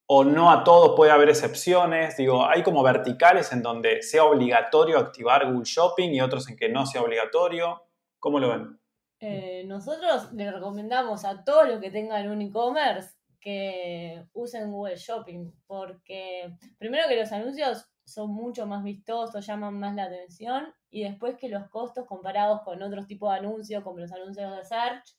o 0.07 0.23
no 0.23 0.53
a 0.53 0.63
todos? 0.63 0.95
Puede 0.95 1.11
haber 1.11 1.31
excepciones. 1.31 2.17
Digo, 2.17 2.47
hay 2.47 2.63
como 2.63 2.83
verticales 2.85 3.51
en 3.53 3.63
donde 3.63 4.03
sea 4.03 4.25
obligatorio 4.25 4.99
activar 4.99 5.47
Google 5.51 5.65
Shopping 5.65 6.11
y 6.11 6.21
otros 6.21 6.49
en 6.49 6.57
que 6.57 6.69
no 6.69 6.87
sea 6.87 7.03
obligatorio. 7.03 7.83
¿Cómo 8.21 8.39
lo 8.39 8.51
ven? 8.51 8.81
Eh, 9.19 9.65
nosotros 9.67 10.33
le 10.33 10.51
recomendamos 10.51 11.25
a 11.25 11.45
todos 11.45 11.69
los 11.69 11.81
que 11.81 11.91
tengan 11.91 12.31
un 12.31 12.41
e-commerce 12.41 13.20
que 13.41 14.25
usen 14.33 14.71
Google 14.71 14.97
Shopping, 14.97 15.51
porque 15.67 16.57
primero 16.79 17.09
que 17.09 17.17
los 17.17 17.33
anuncios 17.33 17.87
son 18.05 18.33
mucho 18.33 18.67
más 18.67 18.83
vistosos, 18.83 19.47
llaman 19.47 19.79
más 19.79 19.95
la 19.95 20.05
atención, 20.05 20.73
y 20.91 21.05
después 21.05 21.37
que 21.37 21.49
los 21.49 21.69
costos 21.69 22.07
comparados 22.07 22.63
con 22.63 22.83
otros 22.83 23.07
tipos 23.07 23.31
de 23.33 23.39
anuncios, 23.39 23.83
como 23.85 24.01
los 24.01 24.13
anuncios 24.13 24.57
de 24.57 24.65
search, 24.65 25.17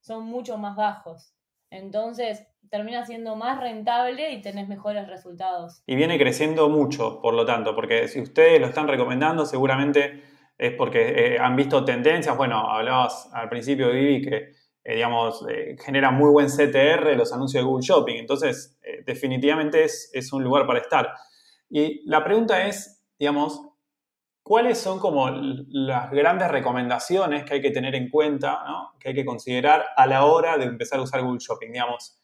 son 0.00 0.26
mucho 0.26 0.58
más 0.58 0.76
bajos. 0.76 1.34
Entonces 1.70 2.46
termina 2.70 3.04
siendo 3.04 3.36
más 3.36 3.60
rentable 3.60 4.32
y 4.32 4.42
tenés 4.42 4.68
mejores 4.68 5.08
resultados. 5.08 5.82
Y 5.86 5.96
viene 5.96 6.18
creciendo 6.18 6.68
mucho, 6.68 7.20
por 7.20 7.34
lo 7.34 7.44
tanto, 7.44 7.74
porque 7.74 8.08
si 8.08 8.20
ustedes 8.20 8.60
lo 8.60 8.66
están 8.66 8.88
recomendando, 8.88 9.46
seguramente 9.46 10.22
es 10.58 10.72
porque 10.74 11.34
eh, 11.34 11.38
han 11.38 11.56
visto 11.56 11.84
tendencias. 11.84 12.36
Bueno, 12.36 12.70
hablabas 12.70 13.28
al 13.32 13.48
principio, 13.48 13.90
Vivi, 13.90 14.22
que 14.22 14.52
eh, 14.84 14.96
digamos, 14.96 15.44
eh, 15.48 15.76
genera 15.82 16.10
muy 16.10 16.30
buen 16.30 16.48
CTR 16.48 17.16
los 17.16 17.32
anuncios 17.32 17.62
de 17.62 17.66
Google 17.66 17.86
Shopping. 17.86 18.16
Entonces, 18.16 18.78
eh, 18.82 19.02
definitivamente 19.06 19.82
es, 19.82 20.10
es, 20.12 20.30
un 20.32 20.44
lugar 20.44 20.66
para 20.66 20.80
estar. 20.80 21.14
Y 21.70 22.02
la 22.08 22.22
pregunta 22.22 22.66
es, 22.66 23.02
digamos, 23.18 23.62
¿cuáles 24.42 24.78
son 24.78 24.98
como 24.98 25.30
las 25.30 26.10
grandes 26.10 26.50
recomendaciones 26.50 27.44
que 27.44 27.54
hay 27.54 27.62
que 27.62 27.70
tener 27.70 27.94
en 27.94 28.10
cuenta, 28.10 28.62
¿no? 28.66 28.92
que 29.00 29.08
hay 29.08 29.14
que 29.14 29.24
considerar 29.24 29.86
a 29.96 30.06
la 30.06 30.26
hora 30.26 30.58
de 30.58 30.66
empezar 30.66 30.98
a 30.98 31.02
usar 31.02 31.22
Google 31.22 31.40
Shopping? 31.40 31.72
Digamos, 31.72 32.20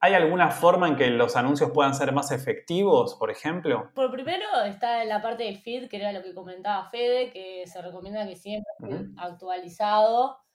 ¿hay 0.00 0.14
alguna 0.14 0.50
forma 0.50 0.86
en 0.86 0.94
que 0.94 1.08
los 1.08 1.34
anuncios 1.34 1.72
puedan 1.72 1.94
ser 1.94 2.12
más 2.12 2.30
efectivos, 2.30 3.16
por 3.16 3.32
ejemplo? 3.32 3.90
Por 3.96 4.12
primero 4.12 4.44
está 4.64 5.04
la 5.04 5.20
parte 5.20 5.42
del 5.42 5.58
feed, 5.58 5.88
que 5.88 5.96
era 5.96 6.12
lo 6.12 6.22
que 6.22 6.34
comentaba 6.34 6.88
Fede, 6.90 7.32
que 7.32 7.64
se 7.66 7.82
recomienda 7.82 8.28
que 8.28 8.36
siempre 8.36 8.70
esté 8.78 9.06
actualizado 9.16 10.45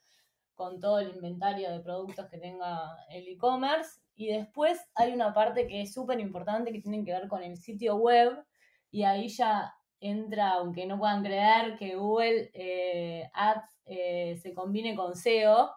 con 0.55 0.79
todo 0.79 0.99
el 0.99 1.15
inventario 1.15 1.71
de 1.71 1.79
productos 1.79 2.27
que 2.29 2.37
tenga 2.37 2.97
el 3.09 3.27
e-commerce. 3.27 4.01
Y 4.15 4.27
después 4.27 4.79
hay 4.95 5.13
una 5.13 5.33
parte 5.33 5.67
que 5.67 5.81
es 5.81 5.93
súper 5.93 6.19
importante 6.19 6.71
que 6.71 6.81
tiene 6.81 7.03
que 7.03 7.13
ver 7.13 7.27
con 7.27 7.43
el 7.43 7.57
sitio 7.57 7.95
web 7.95 8.43
y 8.91 9.03
ahí 9.03 9.29
ya 9.29 9.73
entra, 9.99 10.53
aunque 10.53 10.85
no 10.85 10.97
puedan 10.97 11.23
creer, 11.23 11.77
que 11.77 11.95
Google 11.95 12.51
eh, 12.53 13.29
Ads 13.33 13.81
eh, 13.85 14.35
se 14.41 14.53
combine 14.53 14.95
con 14.95 15.15
SEO 15.15 15.71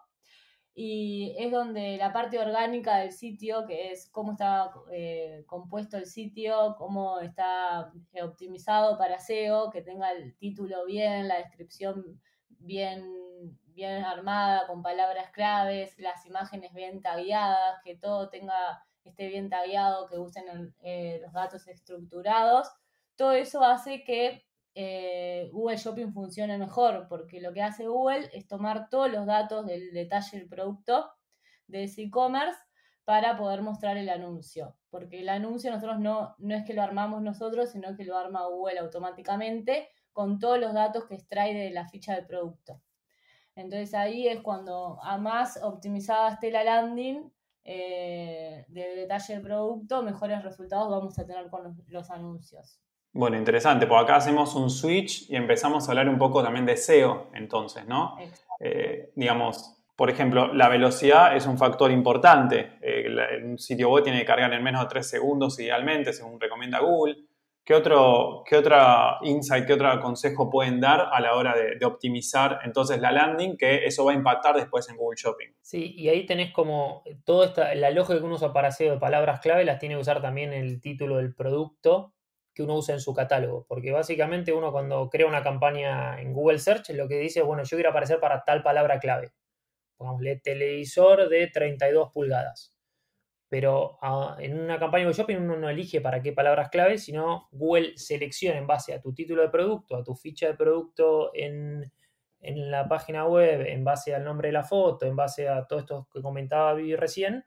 y 0.77 1.33
es 1.37 1.51
donde 1.51 1.95
la 1.95 2.11
parte 2.11 2.37
orgánica 2.37 2.97
del 2.97 3.13
sitio, 3.13 3.65
que 3.65 3.91
es 3.91 4.09
cómo 4.11 4.33
está 4.33 4.73
eh, 4.91 5.45
compuesto 5.47 5.95
el 5.97 6.05
sitio, 6.05 6.75
cómo 6.77 7.21
está 7.21 7.93
optimizado 8.21 8.97
para 8.97 9.19
SEO, 9.19 9.69
que 9.71 9.81
tenga 9.81 10.11
el 10.11 10.35
título 10.37 10.85
bien, 10.85 11.29
la 11.29 11.37
descripción 11.37 12.19
bien 12.49 13.05
bien 13.75 14.03
armada, 14.03 14.65
con 14.67 14.81
palabras 14.81 15.29
claves, 15.31 15.97
las 15.99 16.25
imágenes 16.25 16.73
bien 16.73 17.01
tagueadas, 17.01 17.79
que 17.83 17.95
todo 17.97 18.29
tenga, 18.29 18.83
esté 19.03 19.27
bien 19.27 19.49
tagueado, 19.49 20.07
que 20.07 20.17
usen 20.17 20.73
eh, 20.81 21.19
los 21.21 21.33
datos 21.33 21.67
estructurados. 21.67 22.69
Todo 23.15 23.33
eso 23.33 23.63
hace 23.63 24.03
que 24.03 24.45
eh, 24.73 25.49
Google 25.51 25.77
Shopping 25.77 26.13
funcione 26.13 26.57
mejor, 26.57 27.07
porque 27.07 27.39
lo 27.41 27.53
que 27.53 27.61
hace 27.61 27.87
Google 27.87 28.29
es 28.33 28.47
tomar 28.47 28.89
todos 28.89 29.11
los 29.11 29.25
datos 29.25 29.65
del 29.65 29.93
detalle 29.93 30.39
del 30.39 30.49
producto 30.49 31.11
de 31.67 31.83
ese 31.83 32.03
e-commerce 32.03 32.59
para 33.05 33.37
poder 33.37 33.61
mostrar 33.61 33.97
el 33.97 34.09
anuncio. 34.09 34.75
Porque 34.89 35.21
el 35.21 35.29
anuncio 35.29 35.71
nosotros 35.71 35.99
no, 35.99 36.35
no 36.39 36.55
es 36.55 36.65
que 36.65 36.73
lo 36.73 36.81
armamos 36.81 37.21
nosotros, 37.21 37.71
sino 37.71 37.95
que 37.95 38.03
lo 38.03 38.17
arma 38.17 38.47
Google 38.47 38.79
automáticamente 38.79 39.89
con 40.11 40.39
todos 40.39 40.59
los 40.59 40.73
datos 40.73 41.05
que 41.05 41.15
extrae 41.15 41.53
de 41.53 41.69
la 41.71 41.87
ficha 41.87 42.15
del 42.15 42.25
producto. 42.25 42.81
Entonces 43.55 43.93
ahí 43.93 44.27
es 44.27 44.41
cuando 44.41 44.99
a 45.01 45.17
más 45.17 45.59
optimizada 45.63 46.33
esté 46.33 46.51
la 46.51 46.63
landing 46.63 47.31
eh, 47.63 48.65
del 48.67 48.95
detalle 48.95 49.33
del 49.33 49.43
producto, 49.43 50.03
mejores 50.03 50.43
resultados 50.43 50.89
vamos 50.89 51.17
a 51.17 51.25
tener 51.25 51.49
con 51.49 51.75
los, 51.87 52.11
anuncios. 52.11 52.79
Bueno, 53.13 53.37
interesante, 53.37 53.87
pues 53.87 54.03
acá 54.03 54.17
hacemos 54.17 54.53
un 54.55 54.69
switch 54.69 55.29
y 55.29 55.35
empezamos 55.35 55.87
a 55.87 55.91
hablar 55.91 56.09
un 56.09 56.17
poco 56.17 56.43
también 56.43 56.65
de 56.65 56.75
SEO, 56.75 57.29
entonces, 57.33 57.87
¿no? 57.87 58.17
Eh, 58.59 59.11
digamos, 59.15 59.75
por 59.95 60.09
ejemplo, 60.09 60.53
la 60.53 60.67
velocidad 60.67 61.35
es 61.35 61.45
un 61.45 61.57
factor 61.57 61.89
importante. 61.89 62.73
Eh, 62.81 63.07
un 63.45 63.57
sitio 63.57 63.89
web 63.89 64.03
tiene 64.03 64.19
que 64.19 64.25
cargar 64.25 64.51
en 64.53 64.61
menos 64.61 64.81
de 64.81 64.89
3 64.89 65.09
segundos 65.09 65.57
idealmente, 65.59 66.11
según 66.11 66.39
recomienda 66.39 66.79
Google. 66.79 67.15
¿Qué 67.65 67.73
otro, 67.73 68.43
qué 68.45 68.57
otra 68.57 69.17
insight, 69.23 69.65
qué 69.65 69.73
otro 69.73 69.99
consejo 69.99 70.51
pueden 70.51 70.79
dar 70.79 71.09
a 71.11 71.19
la 71.19 71.33
hora 71.33 71.55
de, 71.55 71.83
optimizar 71.83 72.59
entonces 72.63 73.01
la 73.01 73.11
landing? 73.11 73.57
Que 73.57 73.85
eso 73.85 74.05
va 74.05 74.11
a 74.11 74.15
impactar 74.15 74.55
después 74.55 74.87
en 74.87 74.97
Google 74.97 75.17
Shopping. 75.19 75.47
Sí, 75.63 75.95
y 75.97 76.09
ahí 76.09 76.27
tenés 76.27 76.53
como 76.53 77.03
toda 77.23 77.47
esta, 77.47 77.73
la 77.73 77.89
lógica 77.89 78.19
que 78.19 78.23
uno 78.23 78.35
usa 78.35 78.53
para 78.53 78.69
SEO 78.69 78.93
de 78.93 78.99
palabras 78.99 79.39
clave, 79.39 79.65
las 79.65 79.79
tiene 79.79 79.95
que 79.95 80.01
usar 80.01 80.21
también 80.21 80.53
el 80.53 80.79
título 80.79 81.17
del 81.17 81.33
producto 81.33 82.13
que 82.53 82.61
uno 82.61 82.75
usa 82.75 82.93
en 82.93 83.01
su 83.01 83.15
catálogo. 83.15 83.65
Porque 83.67 83.91
básicamente 83.91 84.53
uno 84.53 84.71
cuando 84.71 85.09
crea 85.09 85.25
una 85.25 85.41
campaña 85.41 86.21
en 86.21 86.33
Google 86.33 86.59
Search, 86.59 86.91
lo 86.91 87.07
que 87.07 87.17
dice, 87.17 87.41
bueno, 87.41 87.63
yo 87.63 87.77
quiero 87.77 87.89
aparecer 87.89 88.19
para 88.19 88.43
tal 88.43 88.61
palabra 88.61 88.99
clave. 88.99 89.33
Pongámosle 89.97 90.35
televisor 90.35 91.29
de 91.29 91.47
32 91.47 92.11
pulgadas 92.11 92.74
pero 93.49 93.97
ah, 94.01 94.37
en 94.39 94.59
una 94.59 94.79
campaña 94.79 95.07
de 95.07 95.13
shopping 95.13 95.37
uno 95.37 95.57
no 95.57 95.69
elige 95.69 96.01
para 96.01 96.21
qué 96.21 96.33
palabras 96.33 96.69
clave, 96.69 96.97
sino 96.97 97.47
Google 97.51 97.93
selecciona 97.97 98.57
en 98.57 98.67
base 98.67 98.93
a 98.93 99.01
tu 99.01 99.13
título 99.13 99.41
de 99.41 99.49
producto, 99.49 99.95
a 99.95 100.03
tu 100.03 100.15
ficha 100.15 100.47
de 100.47 100.55
producto 100.55 101.31
en, 101.33 101.91
la 102.41 102.87
página 102.87 103.25
web, 103.25 103.61
en 103.61 103.83
base 103.83 104.13
al 104.13 104.23
nombre 104.23 104.49
de 104.49 104.53
la 104.53 104.63
foto, 104.63 105.05
en 105.05 105.15
base 105.15 105.47
a 105.47 105.65
todo 105.65 105.79
esto 105.79 106.07
que 106.13 106.21
comentaba 106.21 106.73
Vivi 106.75 106.95
recién, 106.95 107.43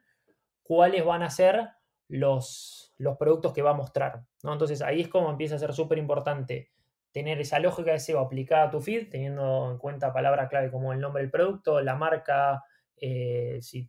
cuáles 0.61 1.05
van 1.05 1.23
a 1.23 1.29
ser 1.29 1.69
los, 2.09 2.93
los 2.97 3.17
productos 3.17 3.53
que 3.53 3.61
va 3.61 3.71
a 3.71 3.75
mostrar. 3.75 4.23
¿no? 4.43 4.53
Entonces 4.53 4.81
ahí 4.81 5.01
es 5.01 5.07
como 5.07 5.29
empieza 5.29 5.55
a 5.55 5.59
ser 5.59 5.73
súper 5.73 5.97
importante 5.97 6.71
tener 7.11 7.39
esa 7.39 7.59
lógica 7.59 7.91
de 7.91 7.99
SEO 7.99 8.19
aplicada 8.19 8.63
a 8.63 8.69
tu 8.69 8.81
feed, 8.81 9.09
teniendo 9.09 9.71
en 9.71 9.77
cuenta 9.77 10.13
palabras 10.13 10.49
clave 10.49 10.69
como 10.69 10.93
el 10.93 10.99
nombre 10.99 11.23
del 11.23 11.31
producto, 11.31 11.81
la 11.81 11.95
marca, 11.95 12.63
eh, 13.01 13.59
si, 13.61 13.87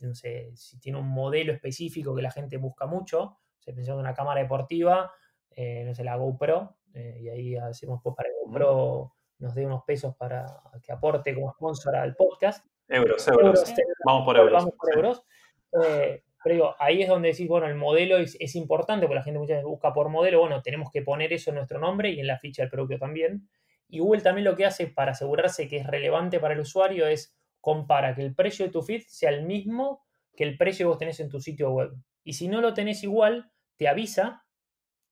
si 0.55 0.79
tiene 0.79 0.99
un 0.99 1.09
modelo 1.09 1.52
específico 1.52 2.14
que 2.14 2.23
la 2.23 2.31
gente 2.31 2.57
busca 2.57 2.87
mucho, 2.87 3.38
se 3.59 3.73
pensando 3.73 4.00
en 4.00 4.07
una 4.07 4.14
cámara 4.14 4.40
deportiva, 4.40 5.12
eh, 5.50 5.85
no 5.85 5.95
sé, 5.95 6.05
la 6.05 6.17
GoPro, 6.17 6.76
eh, 6.95 7.19
y 7.21 7.29
ahí 7.29 7.57
hacemos 7.57 8.00
pues, 8.02 8.14
para 8.17 8.29
que 8.29 8.37
GoPro 8.45 9.12
nos 9.38 9.55
dé 9.55 9.67
unos 9.67 9.85
pesos 9.85 10.14
para 10.17 10.47
que 10.83 10.93
aporte 10.93 11.35
como 11.35 11.52
sponsor 11.52 11.97
al 11.97 12.14
podcast. 12.14 12.64
Euros, 12.88 13.26
euros. 13.29 13.75
vamos 14.05 14.25
por 14.25 14.37
euros. 14.37 14.52
Vamos 14.52 14.75
por 14.79 14.95
euros. 14.95 15.25
pero 15.71 16.55
digo, 16.55 16.75
ahí 16.79 17.02
es 17.02 17.09
donde 17.09 17.31
decís, 17.31 17.49
bueno, 17.49 17.67
el 17.67 17.75
modelo 17.75 18.17
es, 18.19 18.37
es, 18.38 18.55
importante, 18.55 19.07
porque 19.07 19.17
la 19.17 19.23
gente 19.23 19.38
muchas 19.38 19.57
veces 19.57 19.69
busca 19.69 19.93
por 19.93 20.09
modelo, 20.09 20.40
bueno, 20.40 20.62
tenemos 20.62 20.90
que 20.90 21.02
poner 21.02 21.33
eso 21.33 21.50
en 21.50 21.57
nuestro 21.57 21.79
nombre 21.79 22.11
y 22.11 22.21
en 22.21 22.26
la 22.26 22.38
ficha 22.38 22.62
del 22.62 22.71
producto 22.71 22.99
también. 22.99 23.49
Y 23.88 23.99
Google 23.99 24.23
también 24.23 24.45
lo 24.45 24.57
que 24.57 24.67
hace 24.67 24.87
para 24.87 25.12
asegurarse 25.12 25.69
que 25.69 25.79
es 25.79 25.87
relevante 25.87 26.38
para 26.38 26.55
el 26.55 26.61
usuario 26.61 27.07
es 27.07 27.35
compara 27.61 28.14
que 28.14 28.23
el 28.23 28.35
precio 28.35 28.67
de 28.67 28.73
tu 28.73 28.83
feed 28.83 29.02
sea 29.07 29.31
el 29.31 29.45
mismo 29.45 30.05
que 30.37 30.45
el 30.45 30.57
precio 30.57 30.85
que 30.85 30.88
vos 30.88 30.99
tenés 30.99 31.21
en 31.21 31.29
tu 31.29 31.40
sitio 31.40 31.71
web. 31.71 31.93
Y 32.25 32.35
si 32.35 32.49
no 32.49 32.61
lo 32.61 32.75
tenés 32.75 33.02
igual, 33.02 33.50
te 33.76 33.88
avisa 33.88 34.45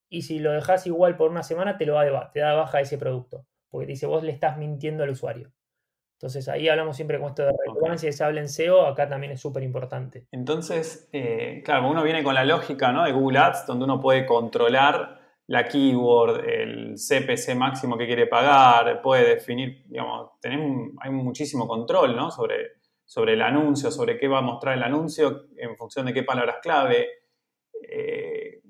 y 0.08 0.22
si 0.22 0.38
lo 0.38 0.52
dejas 0.52 0.86
igual 0.86 1.16
por 1.16 1.30
una 1.30 1.42
semana, 1.42 1.76
te 1.76 1.86
lo 1.86 1.94
da, 1.94 2.04
de 2.04 2.18
te 2.32 2.40
da 2.40 2.54
baja 2.54 2.80
ese 2.80 2.98
producto. 2.98 3.46
Porque 3.68 3.86
te 3.86 3.92
dice, 3.92 4.06
vos 4.06 4.22
le 4.22 4.32
estás 4.32 4.56
mintiendo 4.56 5.04
al 5.04 5.10
usuario. 5.10 5.52
Entonces 6.18 6.48
ahí 6.48 6.68
hablamos 6.68 6.96
siempre 6.96 7.18
con 7.20 7.28
esto 7.28 7.44
de 7.44 7.52
relevancia, 7.64 8.10
se 8.10 8.24
habla 8.24 8.40
en 8.40 8.48
SEO, 8.48 8.86
acá 8.86 9.08
también 9.08 9.32
es 9.32 9.40
súper 9.40 9.62
importante. 9.62 10.26
Entonces, 10.32 11.08
eh, 11.12 11.62
claro, 11.64 11.88
uno 11.88 12.02
viene 12.02 12.24
con 12.24 12.34
la 12.34 12.44
lógica 12.44 12.90
¿no? 12.90 13.04
de 13.04 13.12
Google 13.12 13.38
Ads, 13.38 13.66
donde 13.66 13.84
uno 13.84 14.00
puede 14.00 14.26
controlar 14.26 15.17
la 15.48 15.66
keyword, 15.66 16.46
el 16.46 16.94
CPC 16.96 17.54
máximo 17.56 17.96
que 17.96 18.06
quiere 18.06 18.26
pagar, 18.26 19.00
puede 19.00 19.36
definir, 19.36 19.82
digamos, 19.86 20.32
tenemos, 20.40 20.90
hay 21.00 21.10
muchísimo 21.10 21.66
control 21.66 22.14
¿no? 22.14 22.30
sobre, 22.30 22.72
sobre 23.06 23.32
el 23.32 23.40
anuncio, 23.40 23.90
sobre 23.90 24.18
qué 24.18 24.28
va 24.28 24.38
a 24.38 24.42
mostrar 24.42 24.76
el 24.76 24.82
anuncio 24.82 25.46
en 25.56 25.74
función 25.76 26.04
de 26.04 26.12
qué 26.12 26.22
palabras 26.22 26.56
clave, 26.62 27.08
eh, 27.90 28.60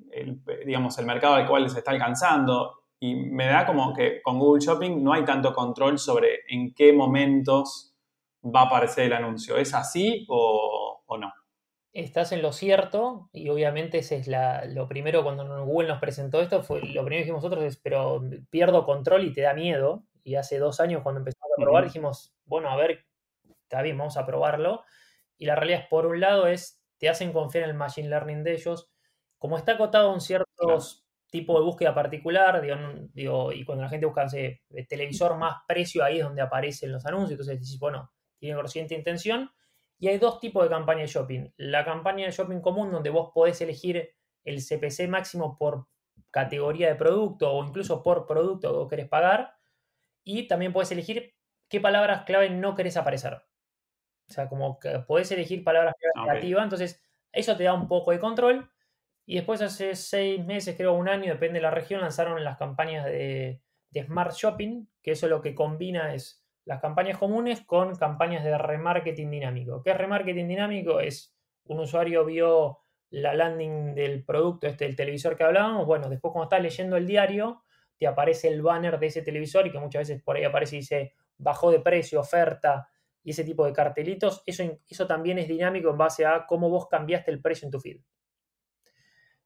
digamos, 0.65 0.97
el 0.99 1.07
mercado 1.07 1.35
al 1.35 1.49
cual 1.49 1.69
se 1.69 1.79
está 1.79 1.91
alcanzando. 1.91 2.85
Y 3.01 3.15
me 3.15 3.47
da 3.47 3.67
como 3.67 3.93
que 3.93 4.23
con 4.23 4.39
Google 4.39 4.65
Shopping 4.65 5.03
no 5.03 5.13
hay 5.13 5.25
tanto 5.25 5.53
control 5.53 5.99
sobre 5.99 6.41
en 6.49 6.75
qué 6.75 6.93
momentos 6.93 7.93
va 8.45 8.63
a 8.63 8.67
aparecer 8.67 9.07
el 9.07 9.13
anuncio. 9.15 9.57
¿Es 9.57 9.75
así 9.75 10.25
o, 10.29 11.03
o 11.07 11.19
no? 11.19 11.33
Estás 11.93 12.33
en 12.33 12.43
lo 12.43 12.53
cierto 12.53 13.31
y 13.33 13.49
obviamente 13.49 13.99
ese 13.99 14.17
es 14.17 14.29
la, 14.29 14.65
lo 14.67 14.89
primero 14.89 15.23
cuando 15.23 15.65
Google 15.65 15.89
nos 15.89 16.01
presentó 16.01 16.41
esto, 16.41 16.63
fue 16.63 16.81
lo 16.81 17.05
primero 17.05 17.09
que 17.09 17.19
dijimos 17.19 17.43
nosotros 17.43 17.65
es, 17.65 17.77
pero 17.77 18.23
pierdo 18.51 18.85
control 18.85 19.25
y 19.25 19.33
te 19.33 19.43
da 19.43 19.55
miedo. 19.55 20.05
Y 20.25 20.35
hace 20.35 20.59
dos 20.59 20.81
años 20.81 21.03
cuando 21.03 21.21
empezamos 21.21 21.51
a 21.57 21.63
probar 21.63 21.85
dijimos, 21.85 22.35
bueno, 22.45 22.69
a 22.69 22.77
ver, 22.77 23.07
está 23.63 23.81
bien, 23.83 23.97
vamos 23.97 24.17
a 24.17 24.27
probarlo. 24.27 24.85
Y 25.39 25.47
la 25.47 25.55
realidad 25.55 25.83
es, 25.83 25.89
por 25.89 26.07
un 26.07 26.21
lado, 26.21 26.47
es, 26.47 26.83
te 26.99 27.09
hacen 27.09 27.33
confiar 27.33 27.65
en 27.65 27.71
el 27.71 27.77
Machine 27.77 28.09
Learning 28.09 28.45
de 28.45 28.53
ellos. 28.53 28.91
Como 29.39 29.57
está 29.57 29.73
acotado 29.73 30.13
un 30.13 30.21
cierto 30.21 30.47
tipo 31.31 31.59
de 31.59 31.65
búsqueda 31.65 31.95
particular, 31.95 32.61
digo, 33.15 33.53
y 33.53 33.65
cuando 33.65 33.85
la 33.85 33.91
gente 33.91 34.07
busca 34.07 34.25
ese 34.25 34.63
televisor 34.89 35.37
más 35.39 35.63
precio, 35.67 36.05
ahí 36.05 36.19
es 36.19 36.25
donde 36.25 36.43
aparecen 36.43 36.93
los 36.93 37.07
anuncios. 37.07 37.33
Entonces 37.33 37.61
decís, 37.61 37.79
bueno, 37.79 38.11
tiene 38.39 38.57
consciente 38.57 38.95
intención 38.95 39.51
y 39.99 40.09
hay 40.09 40.19
dos 40.19 40.39
tipos 40.39 40.63
de 40.63 40.69
campaña 40.69 41.01
de 41.01 41.09
shopping. 41.09 41.53
La 41.57 41.85
campaña 41.85 42.27
de 42.27 42.33
shopping 42.33 42.61
común, 42.61 42.91
donde 42.91 43.11
vos 43.11 43.33
podés 43.35 43.61
elegir 43.61 44.15
el 44.45 44.63
CPC 44.63 45.09
máximo 45.09 45.57
por 45.59 45.89
categoría 46.31 46.89
de 46.89 46.95
producto 46.95 47.53
o 47.53 47.65
incluso 47.65 48.03
por 48.03 48.27
producto 48.27 48.71
que 48.71 48.77
vos 48.77 48.89
querés 48.89 49.09
pagar. 49.09 49.57
Y 50.23 50.47
también 50.47 50.73
podés 50.73 50.93
elegir 50.93 51.35
qué 51.69 51.81
palabras 51.81 52.23
clave 52.25 52.51
no 52.51 52.77
querés 52.77 52.97
aparecer. 52.97 53.35
O 54.29 54.33
sea, 54.33 54.49
como 54.49 54.79
que 54.79 55.01
podés 55.01 55.33
elegir 55.33 55.65
palabras 55.65 55.95
clave 55.99 56.29
creativas. 56.29 56.65
Entonces, 56.65 57.03
eso 57.33 57.57
te 57.57 57.65
da 57.65 57.75
un 57.75 57.89
poco 57.89 58.13
de 58.13 58.21
control. 58.21 58.71
Y 59.27 59.35
después, 59.35 59.61
hace 59.63 59.97
seis 59.97 60.45
meses, 60.45 60.77
creo 60.77 60.95
un 60.95 61.09
año, 61.09 61.33
depende 61.33 61.59
de 61.59 61.63
la 61.63 61.71
región, 61.71 62.01
lanzaron 62.01 62.43
las 62.45 62.57
campañas 62.57 63.05
de, 63.05 63.61
de 63.91 64.05
Smart 64.05 64.33
Shopping, 64.33 64.87
que 65.03 65.11
eso 65.11 65.29
lo 65.29 65.43
que 65.43 65.55
combina 65.55 66.15
es 66.15 66.48
las 66.69 66.83
campañas 66.83 67.17
comunes 67.17 67.63
con 67.63 67.97
campañas 67.97 68.45
de 68.45 68.59
remarketing 68.59 69.31
dinámico. 69.31 69.83
¿Qué 69.83 69.91
es 69.91 69.97
remarketing 69.97 70.47
dinámico? 70.47 71.01
Es 71.01 71.35
un 71.65 71.81
usuario 71.81 72.27
vio 72.27 72.81
la 73.09 73.33
landing 73.33 73.95
del 73.95 74.23
producto, 74.23 74.67
este 74.67 74.85
del 74.85 74.95
televisor 74.95 75.35
que 75.35 75.45
hablábamos, 75.45 75.87
bueno, 75.87 76.11
después 76.11 76.31
cuando 76.31 76.45
estás 76.45 76.61
leyendo 76.61 76.99
el 76.99 77.07
diario, 77.07 77.63
te 77.97 78.07
aparece 78.07 78.49
el 78.49 78.61
banner 78.61 78.99
de 78.99 79.07
ese 79.07 79.23
televisor 79.23 79.67
y 79.67 79.73
que 79.73 79.79
muchas 79.79 80.01
veces 80.01 80.23
por 80.23 80.37
ahí 80.37 80.45
aparece 80.45 80.77
y 80.77 80.81
dice 80.81 81.15
bajó 81.39 81.71
de 81.71 81.81
precio, 81.81 82.21
oferta 82.21 82.87
y 83.25 83.31
ese 83.31 83.45
tipo 83.45 83.65
de 83.65 83.73
cartelitos, 83.73 84.43
eso, 84.45 84.63
eso 84.87 85.07
también 85.07 85.39
es 85.39 85.49
dinámico 85.49 85.89
en 85.89 85.97
base 85.97 86.27
a 86.27 86.45
cómo 86.47 86.69
vos 86.69 86.87
cambiaste 86.87 87.31
el 87.31 87.41
precio 87.41 87.65
en 87.65 87.73
tu 87.73 87.81
feed. 87.81 88.03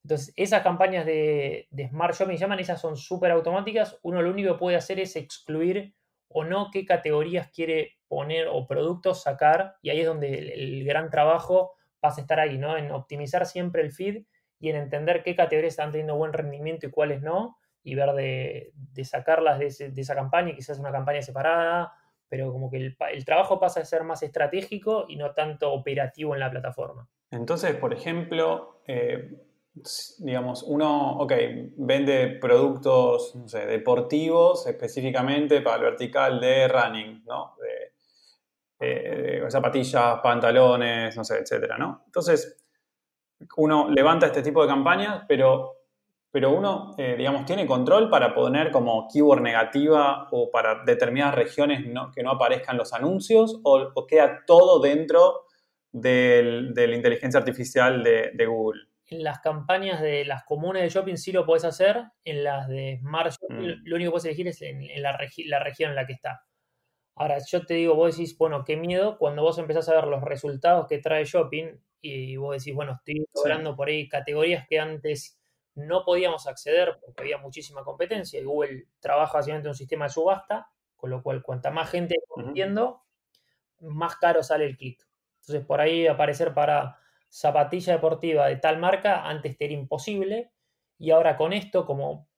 Entonces, 0.02 0.34
esas 0.34 0.64
campañas 0.64 1.06
de, 1.06 1.68
Smart 1.88 2.16
Shopping 2.16 2.36
llaman, 2.36 2.58
esas 2.58 2.80
son 2.80 2.96
súper 2.96 3.30
automáticas. 3.30 3.96
Uno 4.02 4.20
lo 4.20 4.30
único 4.30 4.54
que 4.54 4.58
puede 4.58 4.76
hacer 4.76 4.98
es 4.98 5.14
excluir 5.14 5.94
o 6.34 6.44
no 6.44 6.70
qué 6.72 6.84
categorías 6.84 7.50
quiere 7.50 7.98
poner 8.08 8.48
o 8.50 8.66
productos 8.66 9.22
sacar. 9.22 9.76
Y 9.82 9.90
ahí 9.90 10.00
es 10.00 10.06
donde 10.06 10.52
el, 10.54 10.84
gran 10.84 11.10
trabajo 11.10 11.72
pasa 12.00 12.20
a 12.20 12.22
estar 12.22 12.40
ahí, 12.40 12.58
¿no? 12.58 12.76
En 12.76 12.90
optimizar 12.90 13.46
siempre 13.46 13.82
el 13.82 13.92
feed 13.92 14.24
y 14.58 14.70
en 14.70 14.76
entender 14.76 15.22
qué 15.22 15.34
categorías 15.34 15.72
están 15.72 15.92
teniendo 15.92 16.16
buen 16.16 16.32
rendimiento 16.32 16.86
y 16.86 16.90
cuáles 16.90 17.22
no. 17.22 17.56
Y 17.84 17.94
ver 17.94 18.12
de, 18.12 18.72
sacarlas 19.04 19.58
de, 19.58 19.92
esa 19.96 20.14
campaña 20.14 20.54
quizás 20.54 20.78
una 20.78 20.92
campaña 20.92 21.22
separada. 21.22 21.92
Pero 22.28 22.52
como 22.52 22.70
que 22.70 22.94
el, 23.10 23.24
trabajo 23.24 23.58
pasa 23.60 23.80
a 23.80 23.84
ser 23.84 24.04
más 24.04 24.22
estratégico 24.22 25.06
y 25.08 25.16
no 25.16 25.32
tanto 25.32 25.72
operativo 25.72 26.34
en 26.34 26.40
la 26.40 26.50
plataforma. 26.50 27.08
Entonces, 27.30 27.74
por 27.76 27.92
ejemplo, 27.92 28.82
eh, 28.86 29.38
digamos, 29.74 30.62
uno, 30.64 31.18
ok, 31.18 31.32
vende 31.76 32.38
productos 32.40 33.34
deportivos 33.52 34.66
específicamente 34.66 35.62
para 35.62 35.76
el 35.76 35.82
vertical 35.82 36.40
de 36.40 36.68
running, 36.68 37.24
¿no? 37.24 37.56
De, 37.58 37.82
zapatillas, 39.48 40.18
pantalones, 40.22 41.16
no 41.16 41.24
sé, 41.24 41.38
etcétera, 41.38 41.78
¿no? 41.78 42.02
Entonces, 42.06 42.64
uno 43.58 43.88
levanta 43.90 44.26
este 44.26 44.42
tipo 44.42 44.62
de 44.62 44.68
campañas, 44.68 45.24
pero, 45.28 45.82
pero 46.30 46.50
uno, 46.50 46.94
eh, 46.98 47.14
digamos, 47.16 47.44
tiene 47.44 47.66
control 47.66 48.08
para 48.08 48.34
poner 48.34 48.70
como 48.72 49.06
keyword 49.12 49.42
negativa 49.42 50.26
o 50.32 50.50
para 50.50 50.82
determinadas 50.84 51.34
regiones 51.34 51.84
que 52.14 52.22
no 52.22 52.30
aparezcan 52.30 52.76
los 52.76 52.92
anuncios 52.92 53.60
o, 53.62 54.06
queda 54.06 54.42
todo 54.46 54.80
dentro 54.80 55.42
de 55.92 56.72
la 56.74 56.96
inteligencia 56.96 57.38
artificial 57.38 58.02
de 58.02 58.46
Google 58.46 58.91
en 59.12 59.22
las 59.22 59.40
campañas 59.40 60.00
de 60.00 60.24
las 60.24 60.44
comunes 60.44 60.82
de 60.82 60.88
shopping 60.88 61.16
sí 61.16 61.32
lo 61.32 61.44
puedes 61.44 61.64
hacer, 61.64 62.04
en 62.24 62.44
las 62.44 62.68
de 62.68 62.98
Smart 63.00 63.30
Shopping 63.30 63.56
mm. 63.56 63.82
lo 63.84 63.96
único 63.96 64.08
que 64.08 64.12
puedes 64.12 64.24
elegir 64.24 64.48
es 64.48 64.62
en, 64.62 65.02
la, 65.02 65.12
región 65.16 65.90
en 65.90 65.96
la 65.96 66.06
que 66.06 66.14
está. 66.14 66.44
Ahora, 67.14 67.38
yo 67.46 67.66
te 67.66 67.74
digo, 67.74 67.94
vos 67.94 68.16
decís, 68.16 68.36
bueno, 68.38 68.64
qué 68.64 68.76
miedo 68.76 69.18
cuando 69.18 69.42
vos 69.42 69.58
empezás 69.58 69.88
a 69.88 69.94
ver 69.94 70.06
los 70.06 70.22
resultados 70.22 70.86
que 70.86 70.98
trae 70.98 71.24
shopping 71.24 71.78
y 72.00 72.36
vos 72.36 72.56
decís, 72.56 72.74
bueno, 72.74 72.92
estoy 72.92 73.26
logrando 73.34 73.76
por 73.76 73.88
ahí 73.88 74.08
categorías 74.08 74.66
que 74.66 74.80
antes 74.80 75.38
no 75.74 76.04
podíamos 76.04 76.46
acceder 76.46 76.98
porque 77.00 77.22
había 77.22 77.38
muchísima 77.38 77.84
competencia 77.84 78.40
y 78.40 78.44
Google 78.44 78.86
trabaja 78.98 79.38
básicamente 79.38 79.68
un 79.68 79.74
sistema 79.74 80.06
de 80.06 80.10
subasta, 80.10 80.70
con 80.96 81.10
lo 81.10 81.22
cual 81.22 81.42
cuanta 81.42 81.70
más 81.70 81.90
gente 81.90 82.16
compitiendo, 82.28 83.02
más 83.80 84.16
caro 84.16 84.42
sale 84.42 84.64
el 84.64 84.76
clic. 84.76 85.06
Entonces, 85.40 85.66
por 85.66 85.80
ahí 85.80 86.06
aparecer 86.06 86.54
para 86.54 87.01
zapatilla 87.32 87.94
deportiva 87.94 88.46
de 88.48 88.56
tal 88.56 88.78
marca 88.78 89.26
antes 89.26 89.56
era 89.58 89.72
imposible 89.72 90.52
y 90.98 91.10
ahora 91.10 91.36
con 91.36 91.52
esto, 91.52 91.86
como 91.86 92.28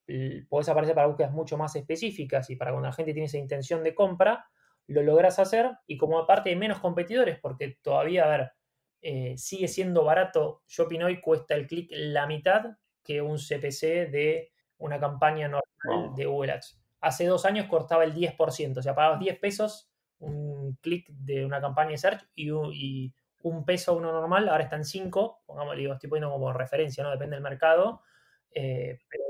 podés 0.48 0.68
aparecer 0.68 0.94
para 0.94 1.06
búsquedas 1.08 1.32
mucho 1.32 1.56
más 1.56 1.74
específicas 1.76 2.48
y 2.50 2.56
para 2.56 2.70
cuando 2.70 2.88
la 2.88 2.94
gente 2.94 3.12
tiene 3.12 3.26
esa 3.26 3.38
intención 3.38 3.82
de 3.82 3.94
compra, 3.94 4.46
lo 4.86 5.02
logras 5.02 5.38
hacer 5.38 5.70
y 5.86 5.96
como 5.96 6.18
aparte 6.18 6.50
hay 6.50 6.56
menos 6.56 6.78
competidores, 6.78 7.38
porque 7.40 7.78
todavía, 7.82 8.24
a 8.24 8.28
ver, 8.28 8.52
eh, 9.00 9.36
sigue 9.36 9.68
siendo 9.68 10.04
barato, 10.04 10.62
Shopping 10.66 11.02
hoy 11.02 11.20
cuesta 11.20 11.54
el 11.54 11.66
clic 11.66 11.88
la 11.90 12.26
mitad 12.26 12.76
que 13.02 13.20
un 13.20 13.38
CPC 13.38 14.10
de 14.10 14.52
una 14.78 15.00
campaña 15.00 15.48
normal 15.48 16.14
de 16.14 16.26
Google 16.26 16.52
Ads. 16.52 16.80
Hace 17.00 17.26
dos 17.26 17.44
años 17.44 17.66
cortaba 17.66 18.04
el 18.04 18.14
10%, 18.14 18.78
o 18.78 18.82
sea, 18.82 18.94
pagabas 18.94 19.20
10 19.20 19.38
pesos 19.38 19.90
un 20.18 20.78
clic 20.80 21.08
de 21.08 21.44
una 21.44 21.60
campaña 21.60 21.90
de 21.90 21.98
search 21.98 22.26
y, 22.34 22.50
y 22.72 23.14
un 23.44 23.64
peso 23.64 23.94
uno 23.94 24.10
normal, 24.10 24.48
ahora 24.48 24.64
está 24.64 24.76
en 24.76 24.84
5, 24.84 25.42
pongamos, 25.46 25.76
digo, 25.76 25.92
estoy 25.92 26.08
poniendo 26.08 26.32
como 26.32 26.52
referencia, 26.52 27.04
¿no? 27.04 27.10
Depende 27.10 27.36
del 27.36 27.42
mercado. 27.42 28.02
Eh, 28.50 29.00
pero 29.08 29.24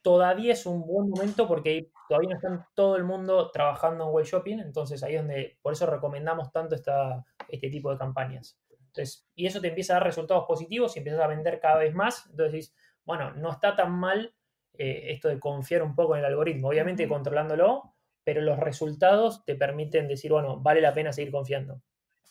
todavía 0.00 0.52
es 0.52 0.64
un 0.64 0.86
buen 0.86 1.10
momento 1.10 1.48
porque 1.48 1.90
todavía 2.08 2.30
no 2.30 2.36
está 2.36 2.68
todo 2.74 2.96
el 2.96 3.04
mundo 3.04 3.50
trabajando 3.50 4.04
en 4.04 4.10
web 4.10 4.24
shopping, 4.24 4.60
entonces 4.60 5.02
ahí 5.02 5.16
es 5.16 5.22
donde, 5.22 5.58
por 5.60 5.72
eso 5.72 5.86
recomendamos 5.86 6.52
tanto 6.52 6.76
esta, 6.76 7.24
este 7.48 7.68
tipo 7.68 7.90
de 7.90 7.98
campañas. 7.98 8.60
Entonces, 8.70 9.28
y 9.34 9.46
eso 9.46 9.60
te 9.60 9.68
empieza 9.68 9.94
a 9.94 9.96
dar 9.96 10.04
resultados 10.04 10.44
positivos 10.46 10.94
y 10.94 11.00
empiezas 11.00 11.20
a 11.20 11.26
vender 11.26 11.58
cada 11.60 11.78
vez 11.78 11.94
más, 11.94 12.26
entonces 12.30 12.52
dices, 12.52 12.76
bueno, 13.04 13.32
no 13.32 13.50
está 13.50 13.74
tan 13.74 13.92
mal 13.92 14.34
eh, 14.74 15.12
esto 15.12 15.28
de 15.28 15.40
confiar 15.40 15.82
un 15.82 15.96
poco 15.96 16.14
en 16.14 16.20
el 16.20 16.26
algoritmo, 16.26 16.68
obviamente 16.68 17.08
controlándolo, 17.08 17.94
pero 18.22 18.40
los 18.40 18.58
resultados 18.58 19.44
te 19.44 19.56
permiten 19.56 20.06
decir, 20.06 20.30
bueno, 20.30 20.60
vale 20.60 20.80
la 20.80 20.94
pena 20.94 21.12
seguir 21.12 21.32
confiando. 21.32 21.82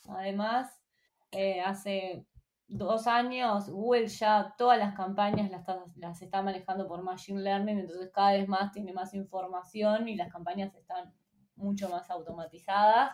Además, 0.07 0.76
eh, 1.31 1.61
hace 1.61 2.25
dos 2.67 3.07
años 3.07 3.69
Google 3.69 4.07
ya 4.07 4.53
todas 4.57 4.77
las 4.77 4.93
campañas 4.93 5.49
las, 5.49 5.65
las 5.95 6.21
está 6.21 6.41
manejando 6.41 6.87
por 6.87 7.01
Machine 7.01 7.41
Learning, 7.41 7.79
entonces 7.79 8.11
cada 8.13 8.33
vez 8.33 8.47
más 8.47 8.71
tiene 8.71 8.93
más 8.93 9.13
información 9.13 10.07
y 10.07 10.15
las 10.15 10.31
campañas 10.31 10.75
están 10.75 11.13
mucho 11.55 11.89
más 11.89 12.09
automatizadas 12.09 13.11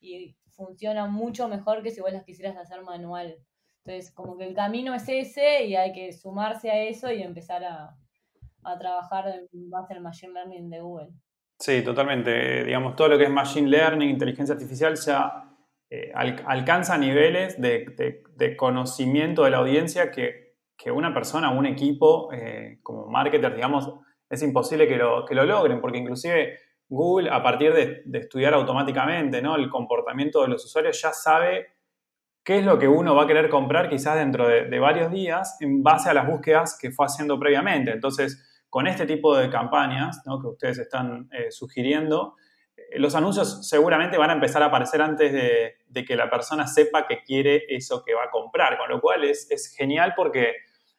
y 0.00 0.36
funcionan 0.50 1.12
mucho 1.12 1.48
mejor 1.48 1.82
que 1.82 1.90
si 1.90 2.00
vos 2.00 2.12
las 2.12 2.24
quisieras 2.24 2.56
hacer 2.56 2.82
manual. 2.82 3.36
Entonces, 3.84 4.12
como 4.12 4.36
que 4.36 4.46
el 4.46 4.54
camino 4.54 4.94
es 4.94 5.08
ese 5.08 5.64
y 5.64 5.74
hay 5.74 5.92
que 5.92 6.12
sumarse 6.12 6.70
a 6.70 6.82
eso 6.82 7.10
y 7.10 7.22
empezar 7.22 7.64
a, 7.64 7.96
a 8.62 8.78
trabajar 8.78 9.26
en 9.52 9.70
base 9.70 9.94
al 9.94 10.02
Machine 10.02 10.34
Learning 10.34 10.70
de 10.70 10.80
Google. 10.80 11.08
Sí, 11.58 11.82
totalmente. 11.82 12.64
Digamos, 12.64 12.94
todo 12.96 13.08
lo 13.08 13.18
que 13.18 13.24
es 13.24 13.30
Machine 13.30 13.68
Learning, 13.68 14.10
inteligencia 14.10 14.54
artificial, 14.54 14.94
ya 14.96 15.49
eh, 15.92 16.12
alcanza 16.14 16.96
niveles 16.96 17.60
de, 17.60 18.54
conocimiento 18.56 19.42
de 19.42 19.50
la 19.50 19.58
audiencia 19.58 20.12
que, 20.12 20.48
una 20.92 21.12
persona, 21.12 21.50
un 21.50 21.66
equipo 21.66 22.32
eh, 22.32 22.78
como 22.82 23.06
marketer, 23.08 23.54
digamos, 23.54 23.92
es 24.30 24.42
imposible 24.42 24.86
que 24.86 24.96
lo, 24.96 25.26
que 25.26 25.34
lo 25.34 25.44
logren, 25.44 25.80
porque 25.80 25.98
inclusive 25.98 26.58
Google, 26.88 27.28
a 27.30 27.42
partir 27.42 27.74
de, 27.74 28.18
estudiar 28.18 28.54
automáticamente 28.54 29.42
¿no? 29.42 29.56
el 29.56 29.68
comportamiento 29.68 30.42
de 30.42 30.48
los 30.48 30.64
usuarios, 30.64 31.00
ya 31.02 31.12
sabe 31.12 31.66
qué 32.44 32.58
es 32.58 32.64
lo 32.64 32.78
que 32.78 32.88
uno 32.88 33.14
va 33.14 33.24
a 33.24 33.26
querer 33.26 33.48
comprar 33.48 33.88
quizás 33.88 34.16
dentro 34.16 34.48
de, 34.48 34.78
varios 34.78 35.10
días 35.10 35.56
en 35.60 35.82
base 35.82 36.08
a 36.08 36.14
las 36.14 36.26
búsquedas 36.26 36.78
que 36.80 36.90
fue 36.90 37.06
haciendo 37.06 37.38
previamente. 37.38 37.90
Entonces, 37.90 38.64
con 38.68 38.86
este 38.86 39.06
tipo 39.06 39.36
de 39.36 39.50
campañas 39.50 40.22
que 40.24 40.46
ustedes 40.46 40.78
están 40.78 41.28
eh, 41.32 41.50
sugiriendo, 41.50 42.36
los 42.94 43.14
anuncios 43.14 43.68
seguramente 43.68 44.18
van 44.18 44.30
a 44.30 44.34
empezar 44.34 44.62
a 44.62 44.66
aparecer 44.66 45.00
antes 45.02 45.32
de, 45.32 46.04
que 46.04 46.16
la 46.16 46.28
persona 46.28 46.66
sepa 46.66 47.06
que 47.06 47.22
quiere 47.22 47.64
eso 47.68 48.02
que 48.04 48.14
va 48.14 48.24
a 48.24 48.30
comprar, 48.30 48.78
con 48.78 48.88
lo 48.88 49.00
cual 49.00 49.24
es, 49.24 49.74
genial 49.76 50.14
porque, 50.16 50.54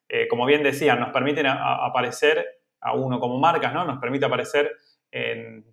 eh, 0.07 0.27
como 0.27 0.45
bien 0.45 0.63
decían, 0.63 0.99
nos 0.99 1.11
permiten 1.11 1.47
aparecer 1.47 2.45
a 2.79 2.93
uno 2.95 3.19
como 3.19 3.39
marcas, 3.39 3.73
¿no? 3.73 3.85
Nos 3.85 3.99
permite 3.99 4.25
aparecer 4.25 4.71
en, 5.11 5.65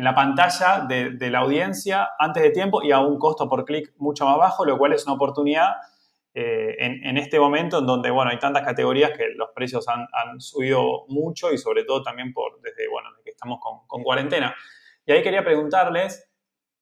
la 0.00 0.14
pantalla 0.14 0.86
de, 0.88 1.30
la 1.30 1.40
audiencia 1.40 2.10
antes 2.18 2.42
de 2.42 2.50
tiempo 2.50 2.82
y 2.82 2.90
a 2.90 3.00
un 3.00 3.18
costo 3.18 3.48
por 3.48 3.64
clic 3.64 3.92
mucho 3.98 4.24
más 4.24 4.38
bajo, 4.38 4.64
lo 4.64 4.78
cual 4.78 4.92
es 4.92 5.04
una 5.04 5.14
oportunidad 5.14 5.76
eh, 6.34 6.76
en, 6.78 7.16
este 7.16 7.38
momento 7.38 7.78
en 7.78 7.86
donde, 7.86 8.10
bueno, 8.10 8.30
hay 8.30 8.38
tantas 8.38 8.64
categorías 8.64 9.12
que 9.16 9.28
los 9.36 9.50
precios 9.54 9.86
han, 9.88 10.40
subido 10.40 11.04
mucho 11.08 11.52
y 11.52 11.58
sobre 11.58 11.84
todo 11.84 12.02
también 12.02 12.32
por, 12.32 12.60
desde, 12.60 12.88
bueno, 12.88 13.10
que 13.22 13.30
estamos 13.30 13.60
con 13.86 14.02
cuarentena. 14.02 14.54
Y 15.08 15.12
ahí 15.12 15.22
quería 15.22 15.42
preguntarles, 15.42 16.30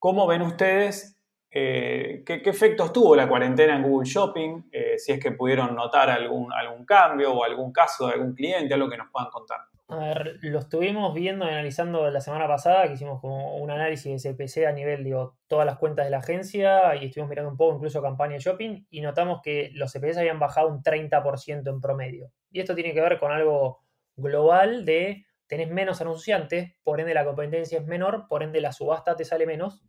¿cómo 0.00 0.26
ven 0.26 0.42
ustedes 0.42 1.16
eh, 1.48 2.24
¿qué, 2.26 2.42
efectos 2.44 2.92
tuvo 2.92 3.14
la 3.14 3.28
cuarentena 3.28 3.76
en 3.76 3.84
Google 3.84 4.04
Shopping? 4.06 4.64
Eh, 4.72 4.98
si 4.98 5.12
es 5.12 5.20
que 5.20 5.30
pudieron 5.30 5.76
notar 5.76 6.10
algún, 6.10 6.52
algún 6.52 6.84
cambio 6.84 7.32
o 7.32 7.44
algún 7.44 7.72
caso 7.72 8.08
de 8.08 8.14
algún 8.14 8.34
cliente, 8.34 8.74
algo 8.74 8.90
que 8.90 8.96
nos 8.96 9.10
puedan 9.12 9.30
contar. 9.30 9.60
A 9.88 9.96
ver, 9.96 10.38
lo 10.42 10.58
estuvimos 10.58 11.14
viendo 11.14 11.46
y 11.46 11.50
analizando 11.50 12.10
la 12.10 12.20
semana 12.20 12.48
pasada, 12.48 12.88
que 12.88 12.94
hicimos 12.94 13.20
como 13.20 13.58
un 13.58 13.70
análisis 13.70 14.20
de 14.20 14.34
CPC 14.34 14.66
a 14.66 14.72
nivel, 14.72 15.04
digo, 15.04 15.36
todas 15.46 15.64
las 15.64 15.78
cuentas 15.78 16.06
de 16.06 16.10
la 16.10 16.18
agencia 16.18 16.96
y 16.96 17.06
estuvimos 17.06 17.30
mirando 17.30 17.52
un 17.52 17.56
poco 17.56 17.76
incluso 17.76 18.02
campaña 18.02 18.38
shopping 18.38 18.84
y 18.90 19.02
notamos 19.02 19.40
que 19.40 19.70
los 19.74 19.92
CPC 19.92 20.18
habían 20.18 20.40
bajado 20.40 20.66
un 20.66 20.82
30% 20.82 21.70
en 21.70 21.80
promedio. 21.80 22.32
Y 22.50 22.58
esto 22.58 22.74
tiene 22.74 22.92
que 22.92 23.00
ver 23.00 23.20
con 23.20 23.30
algo 23.30 23.84
global 24.16 24.84
de 24.84 25.24
tenés 25.46 25.70
menos 25.70 26.00
anunciantes, 26.00 26.74
por 26.82 27.00
ende 27.00 27.14
la 27.14 27.24
competencia 27.24 27.78
es 27.78 27.86
menor, 27.86 28.26
por 28.28 28.42
ende 28.42 28.60
la 28.60 28.72
subasta 28.72 29.16
te 29.16 29.24
sale 29.24 29.46
menos, 29.46 29.84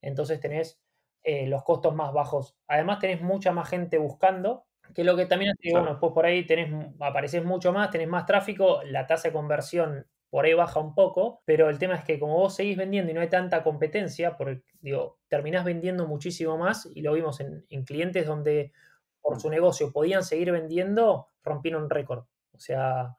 entonces 0.00 0.40
tenés 0.40 0.80
eh, 1.22 1.46
los 1.46 1.62
costos 1.62 1.94
más 1.94 2.12
bajos. 2.12 2.56
Además 2.66 2.98
tenés 2.98 3.20
mucha 3.20 3.52
más 3.52 3.68
gente 3.68 3.98
buscando, 3.98 4.66
que 4.94 5.04
lo 5.04 5.16
que 5.16 5.26
también 5.26 5.52
hace, 5.52 5.72
bueno, 5.72 5.98
pues 5.98 6.12
por 6.12 6.26
ahí 6.26 6.44
tenés, 6.46 6.72
apareces 7.00 7.44
mucho 7.44 7.72
más, 7.72 7.90
tenés 7.90 8.08
más 8.08 8.26
tráfico, 8.26 8.82
la 8.84 9.06
tasa 9.06 9.28
de 9.28 9.32
conversión 9.32 10.06
por 10.28 10.46
ahí 10.46 10.54
baja 10.54 10.80
un 10.80 10.94
poco, 10.94 11.42
pero 11.44 11.68
el 11.68 11.78
tema 11.78 11.94
es 11.94 12.04
que 12.04 12.18
como 12.18 12.38
vos 12.38 12.54
seguís 12.54 12.76
vendiendo 12.78 13.10
y 13.10 13.14
no 13.14 13.20
hay 13.20 13.28
tanta 13.28 13.62
competencia, 13.62 14.36
porque, 14.38 14.62
digo, 14.80 15.18
terminás 15.28 15.64
vendiendo 15.64 16.06
muchísimo 16.06 16.56
más 16.56 16.88
y 16.94 17.02
lo 17.02 17.12
vimos 17.12 17.40
en, 17.40 17.66
en 17.68 17.84
clientes 17.84 18.26
donde 18.26 18.72
por 19.20 19.38
su 19.40 19.50
negocio 19.50 19.92
podían 19.92 20.22
seguir 20.22 20.50
vendiendo, 20.50 21.28
rompieron 21.44 21.90
récord. 21.90 22.24
O 22.52 22.58
sea, 22.58 23.14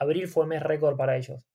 abril 0.00 0.26
fue 0.26 0.46
mes 0.46 0.62
récord 0.62 0.96
para 0.96 1.16
ellos. 1.16 1.48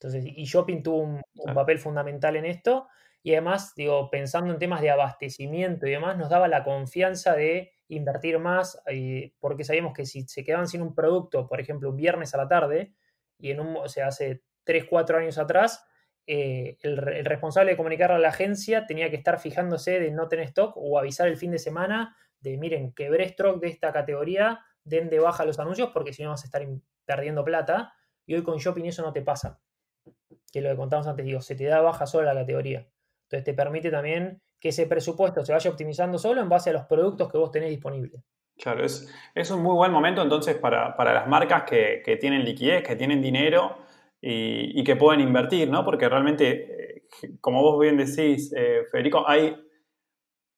Entonces, 0.00 0.24
y 0.26 0.44
Shopping 0.44 0.82
tuvo 0.82 0.98
un, 0.98 1.22
papel 1.54 1.78
fundamental 1.78 2.36
en 2.36 2.46
esto. 2.46 2.88
Y 3.22 3.32
además, 3.32 3.74
digo, 3.74 4.10
pensando 4.10 4.52
en 4.52 4.58
temas 4.58 4.82
de 4.82 4.90
abastecimiento 4.90 5.86
y 5.86 5.92
demás, 5.92 6.18
nos 6.18 6.28
daba 6.28 6.48
la 6.48 6.64
confianza 6.64 7.34
de 7.34 7.72
invertir 7.88 8.38
más, 8.38 8.82
eh, 8.86 9.32
porque 9.38 9.64
sabíamos 9.64 9.94
que 9.94 10.04
si 10.04 10.22
se 10.26 10.44
quedaban 10.44 10.68
sin 10.68 10.82
un 10.82 10.94
producto, 10.94 11.46
por 11.46 11.60
ejemplo, 11.60 11.90
un 11.90 11.96
viernes 11.96 12.34
a 12.34 12.38
la 12.38 12.48
tarde, 12.48 12.92
y 13.38 13.50
en 13.50 13.60
un, 13.60 13.76
o 13.76 13.88
sea, 13.88 14.08
hace 14.08 14.42
3, 14.64 14.84
4 14.88 15.18
años 15.18 15.38
atrás, 15.38 15.86
eh, 16.26 16.76
el, 16.82 16.98
el, 17.08 17.24
responsable 17.24 17.72
de 17.72 17.76
comunicar 17.76 18.10
a 18.10 18.18
la 18.18 18.28
agencia 18.28 18.86
tenía 18.86 19.10
que 19.10 19.16
estar 19.16 19.38
fijándose 19.38 20.00
de 20.00 20.10
no 20.10 20.28
tener 20.28 20.46
stock 20.46 20.74
o 20.76 20.98
avisar 20.98 21.28
el 21.28 21.36
fin 21.36 21.50
de 21.50 21.58
semana 21.58 22.16
de, 22.40 22.58
miren, 22.58 22.92
quebré 22.92 23.24
stock 23.24 23.60
de 23.60 23.68
esta 23.68 23.92
categoría, 23.92 24.60
den 24.84 25.10
de 25.10 25.18
baja 25.18 25.44
los 25.44 25.58
anuncios 25.58 25.90
porque 25.92 26.12
si 26.12 26.22
no 26.22 26.30
vas 26.30 26.42
a 26.42 26.46
estar 26.46 26.66
perdiendo 27.04 27.44
plata. 27.44 27.94
Y 28.26 28.34
hoy 28.34 28.42
con 28.42 28.58
Shopping 28.58 28.84
eso 28.84 29.02
no 29.02 29.12
te 29.12 29.22
pasa. 29.22 29.60
Que 30.52 30.60
lo 30.60 30.70
que 30.70 30.76
contamos 30.76 31.06
antes, 31.06 31.24
digo, 31.26 31.40
se 31.40 31.56
te 31.56 31.64
da 31.64 31.80
baja 31.80 32.06
solo 32.06 32.24
la 32.24 32.34
categoría. 32.34 32.86
Entonces 33.24 33.44
te 33.44 33.54
permite 33.54 33.90
también 33.90 34.40
que 34.60 34.68
ese 34.68 34.86
presupuesto 34.86 35.44
se 35.44 35.52
vaya 35.52 35.70
optimizando 35.70 36.18
solo 36.18 36.40
en 36.40 36.48
base 36.48 36.70
a 36.70 36.72
los 36.72 36.84
productos 36.84 37.30
que 37.30 37.38
vos 37.38 37.50
tenés 37.50 37.70
disponibles. 37.70 38.22
Claro, 38.56 38.84
es, 38.84 39.12
es 39.34 39.50
un 39.50 39.62
muy 39.62 39.74
buen 39.74 39.90
momento 39.90 40.22
entonces 40.22 40.56
para, 40.56 40.94
las 40.96 41.26
marcas 41.26 41.64
que, 41.64 42.18
tienen 42.20 42.44
liquidez, 42.44 42.82
que 42.82 42.96
tienen 42.96 43.20
dinero 43.20 43.78
y, 44.20 44.82
que 44.84 44.96
pueden 44.96 45.20
invertir, 45.20 45.68
¿no? 45.68 45.84
Porque 45.84 46.08
realmente, 46.08 46.96
eh, 46.96 47.02
como 47.40 47.62
vos 47.62 47.80
bien 47.80 47.96
decís, 47.96 48.54
eh, 48.56 48.84
Federico, 48.90 49.28
hay 49.28 49.56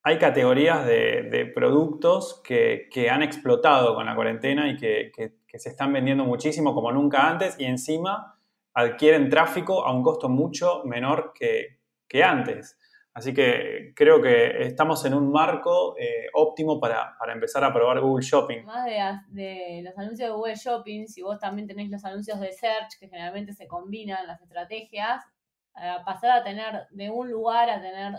hay 0.07 0.19
categorías 0.19 0.87
de, 0.87 1.51
productos 1.53 2.41
que, 2.45 3.11
han 3.11 3.25
explotado 3.25 3.97
con 3.97 4.07
la 4.07 4.15
cuarentena 4.15 4.69
y 4.69 4.77
que, 4.77 5.11
se 5.59 5.69
están 5.71 5.93
vendiendo 5.93 6.25
muchísimo 6.25 6.73
como 6.75 6.93
nunca 6.93 7.29
antes 7.29 7.59
y 7.59 7.65
encima 7.65 8.39
adquieren 8.73 9.29
tráfico 9.29 9.85
a 9.85 9.93
un 9.93 10.05
costo 10.05 10.29
mucho 10.29 10.85
menor 10.85 11.33
que, 11.35 11.81
antes. 12.23 12.79
Así 13.15 13.35
que 13.35 13.95
creo 13.97 14.23
que 14.23 14.63
estamos 14.63 15.05
en 15.07 15.13
un 15.13 15.33
marco 15.33 15.97
eh, 15.99 16.29
óptimo 16.35 16.79
para, 16.79 17.17
empezar 17.35 17.65
a 17.65 17.73
probar 17.73 17.99
Google 18.01 18.25
Shopping. 18.25 18.65
Además 18.69 19.25
de, 19.31 19.81
los 19.83 19.99
anuncios 19.99 20.29
de 20.29 20.35
Google 20.37 20.55
Shopping, 20.55 21.07
si 21.09 21.23
vos 21.23 21.41
también 21.41 21.67
tenés 21.67 21.91
los 21.91 22.05
anuncios 22.05 22.39
de 22.39 22.53
Search, 22.53 22.97
que 23.01 23.09
generalmente 23.09 23.55
se 23.55 23.67
combinan 23.67 24.25
las 24.29 24.41
estrategias, 24.41 25.25
pasar 26.05 26.31
a 26.31 26.45
tener 26.45 26.87
de 26.91 27.11
un 27.11 27.29
lugar 27.29 27.69
a 27.71 27.81
tener 27.81 28.15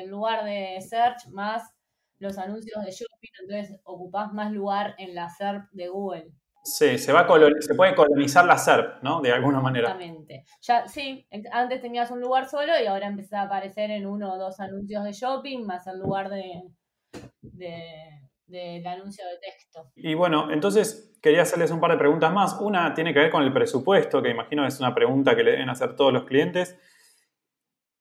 en 0.00 0.10
lugar 0.10 0.44
de 0.44 0.80
search 0.80 1.28
más 1.28 1.74
los 2.18 2.38
anuncios 2.38 2.84
de 2.84 2.90
shopping, 2.90 3.30
entonces 3.42 3.80
ocupás 3.84 4.32
más 4.32 4.52
lugar 4.52 4.94
en 4.98 5.14
la 5.14 5.28
SERP 5.28 5.70
de 5.72 5.88
Google. 5.88 6.32
Sí, 6.64 6.96
se, 6.96 7.12
va 7.12 7.28
se 7.60 7.74
puede 7.74 7.94
colonizar 7.94 8.46
la 8.46 8.56
SERP, 8.56 9.02
¿no? 9.02 9.20
De 9.20 9.30
alguna 9.30 9.60
manera. 9.60 9.88
Exactamente. 9.90 10.44
Ya, 10.62 10.88
sí, 10.88 11.28
antes 11.52 11.82
tenías 11.82 12.10
un 12.10 12.22
lugar 12.22 12.48
solo 12.48 12.72
y 12.82 12.86
ahora 12.86 13.06
empieza 13.06 13.40
a 13.40 13.44
aparecer 13.44 13.90
en 13.90 14.06
uno 14.06 14.32
o 14.32 14.38
dos 14.38 14.58
anuncios 14.60 15.04
de 15.04 15.12
shopping 15.12 15.66
más 15.66 15.86
el 15.86 15.98
lugar 15.98 16.30
de, 16.30 16.62
del 18.46 18.86
anuncio 18.86 19.26
de 19.26 19.38
texto. 19.40 19.90
Y 19.94 20.14
bueno, 20.14 20.50
entonces 20.50 21.18
quería 21.20 21.42
hacerles 21.42 21.70
un 21.70 21.80
par 21.80 21.90
de 21.90 21.98
preguntas 21.98 22.32
más. 22.32 22.58
Una 22.58 22.94
tiene 22.94 23.12
que 23.12 23.20
ver 23.20 23.30
con 23.30 23.42
el 23.42 23.52
presupuesto, 23.52 24.22
que 24.22 24.30
imagino 24.30 24.66
es 24.66 24.80
una 24.80 24.94
pregunta 24.94 25.36
que 25.36 25.44
le 25.44 25.50
deben 25.52 25.68
hacer 25.68 25.94
todos 25.96 26.14
los 26.14 26.24
clientes. 26.24 26.78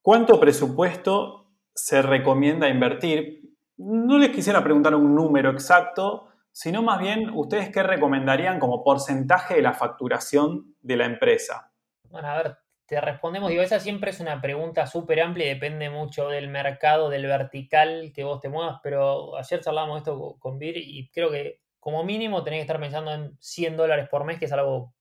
¿Cuánto 0.02 0.40
presupuesto 0.40 1.43
se 1.74 2.02
recomienda 2.02 2.70
invertir. 2.70 3.42
No 3.78 4.18
les 4.18 4.30
quisiera 4.30 4.64
preguntar 4.64 4.96
un 4.96 5.16
número 5.16 5.52
exacto, 5.52 6.30
sino 6.52 6.84
más 6.84 7.00
bien 7.00 7.32
ustedes 7.34 7.70
qué 7.70 7.84
recomendarían 7.84 8.60
como 8.60 8.84
porcentaje 8.84 9.56
de 9.56 9.62
la 9.62 9.74
facturación 9.74 10.76
de 10.82 10.98
la 10.98 11.06
empresa. 11.06 11.72
Bueno, 12.10 12.28
a 12.28 12.38
ver, 12.38 12.58
te 12.86 13.02
respondemos, 13.02 13.50
digo, 13.50 13.64
esa 13.64 13.80
siempre 13.80 14.12
es 14.12 14.20
una 14.20 14.40
pregunta 14.40 14.86
súper 14.86 15.22
amplia 15.22 15.48
y 15.48 15.54
depende 15.56 15.90
mucho 15.90 16.28
del 16.28 16.50
mercado, 16.50 17.10
del 17.10 17.26
vertical 17.26 18.12
que 18.14 18.24
vos 18.24 18.40
te 18.40 18.50
muevas, 18.50 18.80
pero 18.84 19.36
ayer 19.36 19.62
charlábamos 19.62 19.98
esto 19.98 20.38
con 20.38 20.60
Vir 20.60 20.78
y 20.78 21.10
creo 21.10 21.32
que 21.32 21.62
como 21.80 22.04
mínimo 22.04 22.44
tenés 22.44 22.60
que 22.60 22.62
estar 22.62 22.80
pensando 22.80 23.12
en 23.12 23.36
100 23.40 23.78
dólares 23.78 24.08
por 24.10 24.24
mes, 24.24 24.38
que 24.38 24.46
es 24.46 24.54
algo 24.54 24.94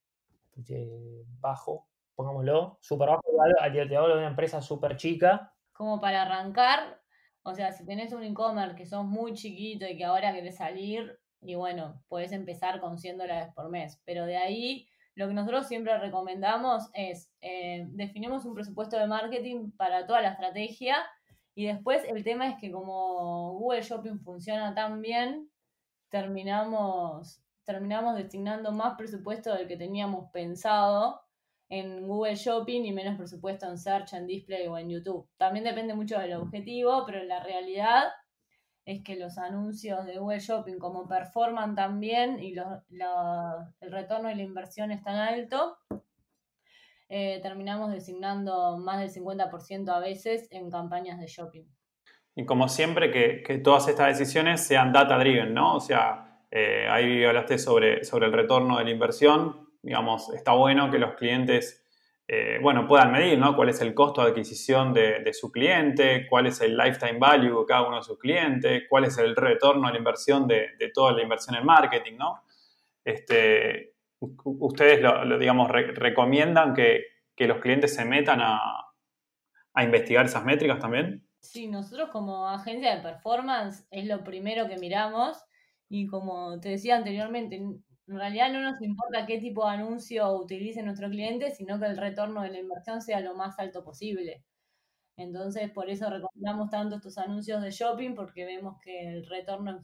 eh, 0.68 1.22
bajo, 1.38 1.86
pongámoslo, 2.14 2.78
súper 2.80 3.08
bajo, 3.08 3.22
te 3.72 3.96
hablo 3.96 4.14
de 4.14 4.20
una 4.20 4.28
empresa 4.28 4.62
súper 4.62 4.96
chica, 4.96 5.51
como 5.72 6.00
para 6.00 6.22
arrancar, 6.22 7.00
o 7.42 7.54
sea, 7.54 7.72
si 7.72 7.84
tenés 7.84 8.12
un 8.12 8.22
e-commerce 8.22 8.76
que 8.76 8.86
sos 8.86 9.04
muy 9.04 9.32
chiquito 9.34 9.86
y 9.86 9.96
que 9.96 10.04
ahora 10.04 10.32
querés 10.32 10.56
salir, 10.56 11.18
y 11.40 11.56
bueno, 11.56 12.00
puedes 12.08 12.32
empezar 12.32 12.80
con 12.80 12.98
100 12.98 13.18
dólares 13.18 13.52
por 13.54 13.68
mes, 13.68 14.00
pero 14.04 14.26
de 14.26 14.36
ahí 14.36 14.88
lo 15.14 15.28
que 15.28 15.34
nosotros 15.34 15.66
siempre 15.66 15.98
recomendamos 15.98 16.88
es 16.94 17.30
eh, 17.40 17.86
definimos 17.90 18.44
un 18.44 18.54
presupuesto 18.54 18.96
de 18.96 19.06
marketing 19.06 19.72
para 19.72 20.06
toda 20.06 20.22
la 20.22 20.30
estrategia 20.30 20.96
y 21.54 21.66
después 21.66 22.02
el 22.08 22.24
tema 22.24 22.48
es 22.48 22.56
que 22.58 22.70
como 22.70 23.52
Google 23.54 23.82
Shopping 23.82 24.20
funciona 24.20 24.74
tan 24.74 25.02
bien, 25.02 25.50
terminamos, 26.08 27.42
terminamos 27.64 28.16
destinando 28.16 28.72
más 28.72 28.94
presupuesto 28.96 29.52
del 29.52 29.68
que 29.68 29.76
teníamos 29.76 30.30
pensado 30.30 31.21
en 31.72 32.06
Google 32.06 32.34
Shopping 32.34 32.84
y 32.84 32.92
menos 32.92 33.16
presupuesto 33.16 33.66
en 33.66 33.78
Search, 33.78 34.12
en 34.12 34.26
Display 34.26 34.66
o 34.66 34.76
en 34.76 34.90
YouTube. 34.90 35.26
También 35.38 35.64
depende 35.64 35.94
mucho 35.94 36.18
del 36.18 36.34
objetivo, 36.34 37.04
pero 37.06 37.24
la 37.24 37.42
realidad 37.42 38.08
es 38.84 39.02
que 39.02 39.16
los 39.16 39.38
anuncios 39.38 40.04
de 40.04 40.18
Google 40.18 40.40
Shopping 40.40 40.78
como 40.78 41.08
performan 41.08 41.74
tan 41.74 41.98
bien 41.98 42.38
y 42.40 42.54
el 42.58 43.90
retorno 43.90 44.28
de 44.28 44.34
la 44.34 44.42
inversión 44.42 44.90
es 44.90 45.02
tan 45.02 45.16
alto, 45.16 45.78
eh, 47.08 47.40
terminamos 47.42 47.90
designando 47.90 48.76
más 48.76 49.00
del 49.00 49.10
50% 49.10 49.88
a 49.94 49.98
veces 49.98 50.48
en 50.50 50.70
campañas 50.70 51.18
de 51.20 51.26
shopping. 51.26 51.64
Y 52.34 52.44
como 52.44 52.68
siempre, 52.68 53.10
que, 53.10 53.58
todas 53.60 53.88
estas 53.88 54.18
decisiones 54.18 54.60
sean 54.60 54.92
data 54.92 55.16
driven, 55.16 55.54
¿no? 55.54 55.76
O 55.76 55.80
sea, 55.80 56.44
eh, 56.50 56.86
ahí 56.90 57.24
hablaste 57.24 57.56
sobre, 57.56 58.04
sobre 58.04 58.26
el 58.26 58.32
retorno 58.34 58.76
de 58.76 58.84
la 58.84 58.90
inversión, 58.90 59.71
digamos, 59.82 60.32
está 60.32 60.52
bueno 60.52 60.90
que 60.90 60.98
los 60.98 61.14
clientes, 61.14 61.84
eh, 62.28 62.58
bueno, 62.62 62.86
puedan 62.86 63.12
medir, 63.12 63.38
¿no? 63.38 63.56
Cuál 63.56 63.68
es 63.68 63.80
el 63.80 63.94
costo 63.94 64.22
de 64.22 64.30
adquisición 64.30 64.94
de, 64.94 65.32
su 65.32 65.50
cliente, 65.50 66.26
cuál 66.28 66.46
es 66.46 66.60
el 66.60 66.76
lifetime 66.76 67.18
value 67.18 67.60
de 67.60 67.66
cada 67.66 67.86
uno 67.86 67.96
de 67.96 68.02
sus 68.02 68.18
clientes, 68.18 68.84
cuál 68.88 69.04
es 69.04 69.18
el 69.18 69.34
retorno 69.34 69.88
a 69.88 69.92
la 69.92 69.98
inversión 69.98 70.46
de, 70.46 70.70
toda 70.94 71.12
la 71.12 71.22
inversión 71.22 71.56
en 71.56 71.64
marketing, 71.64 72.16
¿no? 72.16 72.42
Este, 73.04 73.94
ustedes, 74.20 75.00
digamos, 75.40 75.68
recomiendan 75.70 76.74
que, 76.74 77.10
los 77.38 77.58
clientes 77.58 77.92
se 77.92 78.04
metan 78.04 78.40
a, 78.40 78.60
a 79.74 79.82
investigar 79.82 80.24
esas 80.26 80.44
métricas 80.44 80.78
también. 80.78 81.26
Sí, 81.40 81.66
nosotros 81.66 82.10
como 82.10 82.48
agencia 82.48 82.94
de 82.94 83.02
performance 83.02 83.84
es 83.90 84.06
lo 84.06 84.22
primero 84.22 84.68
que 84.68 84.76
miramos 84.78 85.42
y 85.88 86.06
como 86.06 86.60
te 86.60 86.68
decía 86.68 86.96
anteriormente, 86.96 87.60
en 88.08 88.16
realidad 88.16 88.52
no 88.52 88.60
nos 88.60 88.80
importa 88.82 89.26
qué 89.26 89.38
tipo 89.38 89.64
de 89.64 89.72
anuncio 89.72 90.32
utilice 90.32 90.82
nuestro 90.82 91.08
cliente, 91.08 91.50
sino 91.50 91.78
que 91.78 91.86
el 91.86 91.96
retorno 91.96 92.42
de 92.42 92.50
la 92.50 92.58
inversión 92.58 93.00
sea 93.00 93.20
lo 93.20 93.34
más 93.34 93.58
alto 93.58 93.84
posible. 93.84 94.44
Entonces, 95.16 95.70
por 95.70 95.88
eso 95.88 96.10
recomendamos 96.10 96.70
tanto 96.70 96.96
estos 96.96 97.18
anuncios 97.18 97.62
de 97.62 97.70
shopping, 97.70 98.14
porque 98.14 98.44
vemos 98.44 98.78
que 98.82 99.08
el 99.08 99.26
retorno 99.26 99.80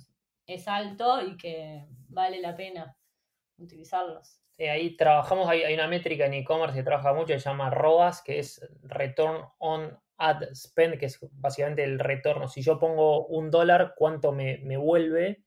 es 0.46 0.66
alto 0.66 1.22
y 1.22 1.36
que 1.36 1.86
vale 2.08 2.40
la 2.40 2.56
pena 2.56 2.96
utilizarlos. 3.58 4.40
ahí 4.58 4.96
trabajamos, 4.96 5.48
hay, 5.48 5.74
una 5.74 5.86
métrica 5.86 6.26
en 6.26 6.34
e-commerce 6.34 6.76
que 6.76 6.82
trabaja 6.82 7.12
mucho, 7.12 7.34
se 7.34 7.38
llama 7.38 7.70
ROAS, 7.70 8.22
que 8.22 8.38
es 8.38 8.60
Return 8.82 9.44
on 9.58 9.98
Ad 10.16 10.42
Spend, 10.54 10.98
que 10.98 11.06
es 11.06 11.18
básicamente 11.32 11.84
el 11.84 11.98
retorno. 11.98 12.48
Si 12.48 12.62
yo 12.62 12.78
pongo 12.78 13.26
un 13.26 13.50
dólar, 13.50 13.94
¿cuánto 13.96 14.32
me, 14.32 14.58
me 14.58 14.76
vuelve? 14.76 15.44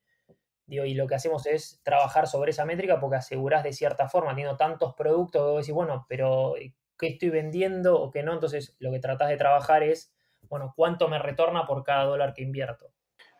Y 0.71 0.93
lo 0.93 1.05
que 1.05 1.15
hacemos 1.15 1.45
es 1.47 1.81
trabajar 1.83 2.27
sobre 2.27 2.51
esa 2.51 2.65
métrica 2.65 2.99
porque 2.99 3.17
asegurás 3.17 3.63
de 3.63 3.73
cierta 3.73 4.07
forma, 4.07 4.31
teniendo 4.31 4.55
tantos 4.55 4.93
productos, 4.93 5.41
que 5.41 5.51
vos 5.51 5.57
decís, 5.57 5.73
bueno, 5.73 6.05
pero 6.07 6.55
eh, 6.55 6.73
¿qué 6.97 7.07
estoy 7.07 7.29
vendiendo 7.29 7.99
o 7.99 8.09
qué 8.09 8.23
no? 8.23 8.33
Entonces 8.33 8.75
lo 8.79 8.89
que 8.91 8.99
tratás 8.99 9.27
de 9.27 9.35
trabajar 9.35 9.83
es, 9.83 10.13
bueno, 10.49 10.73
¿cuánto 10.75 11.09
me 11.09 11.19
retorna 11.19 11.65
por 11.65 11.83
cada 11.83 12.05
dólar 12.05 12.33
que 12.33 12.43
invierto? 12.43 12.87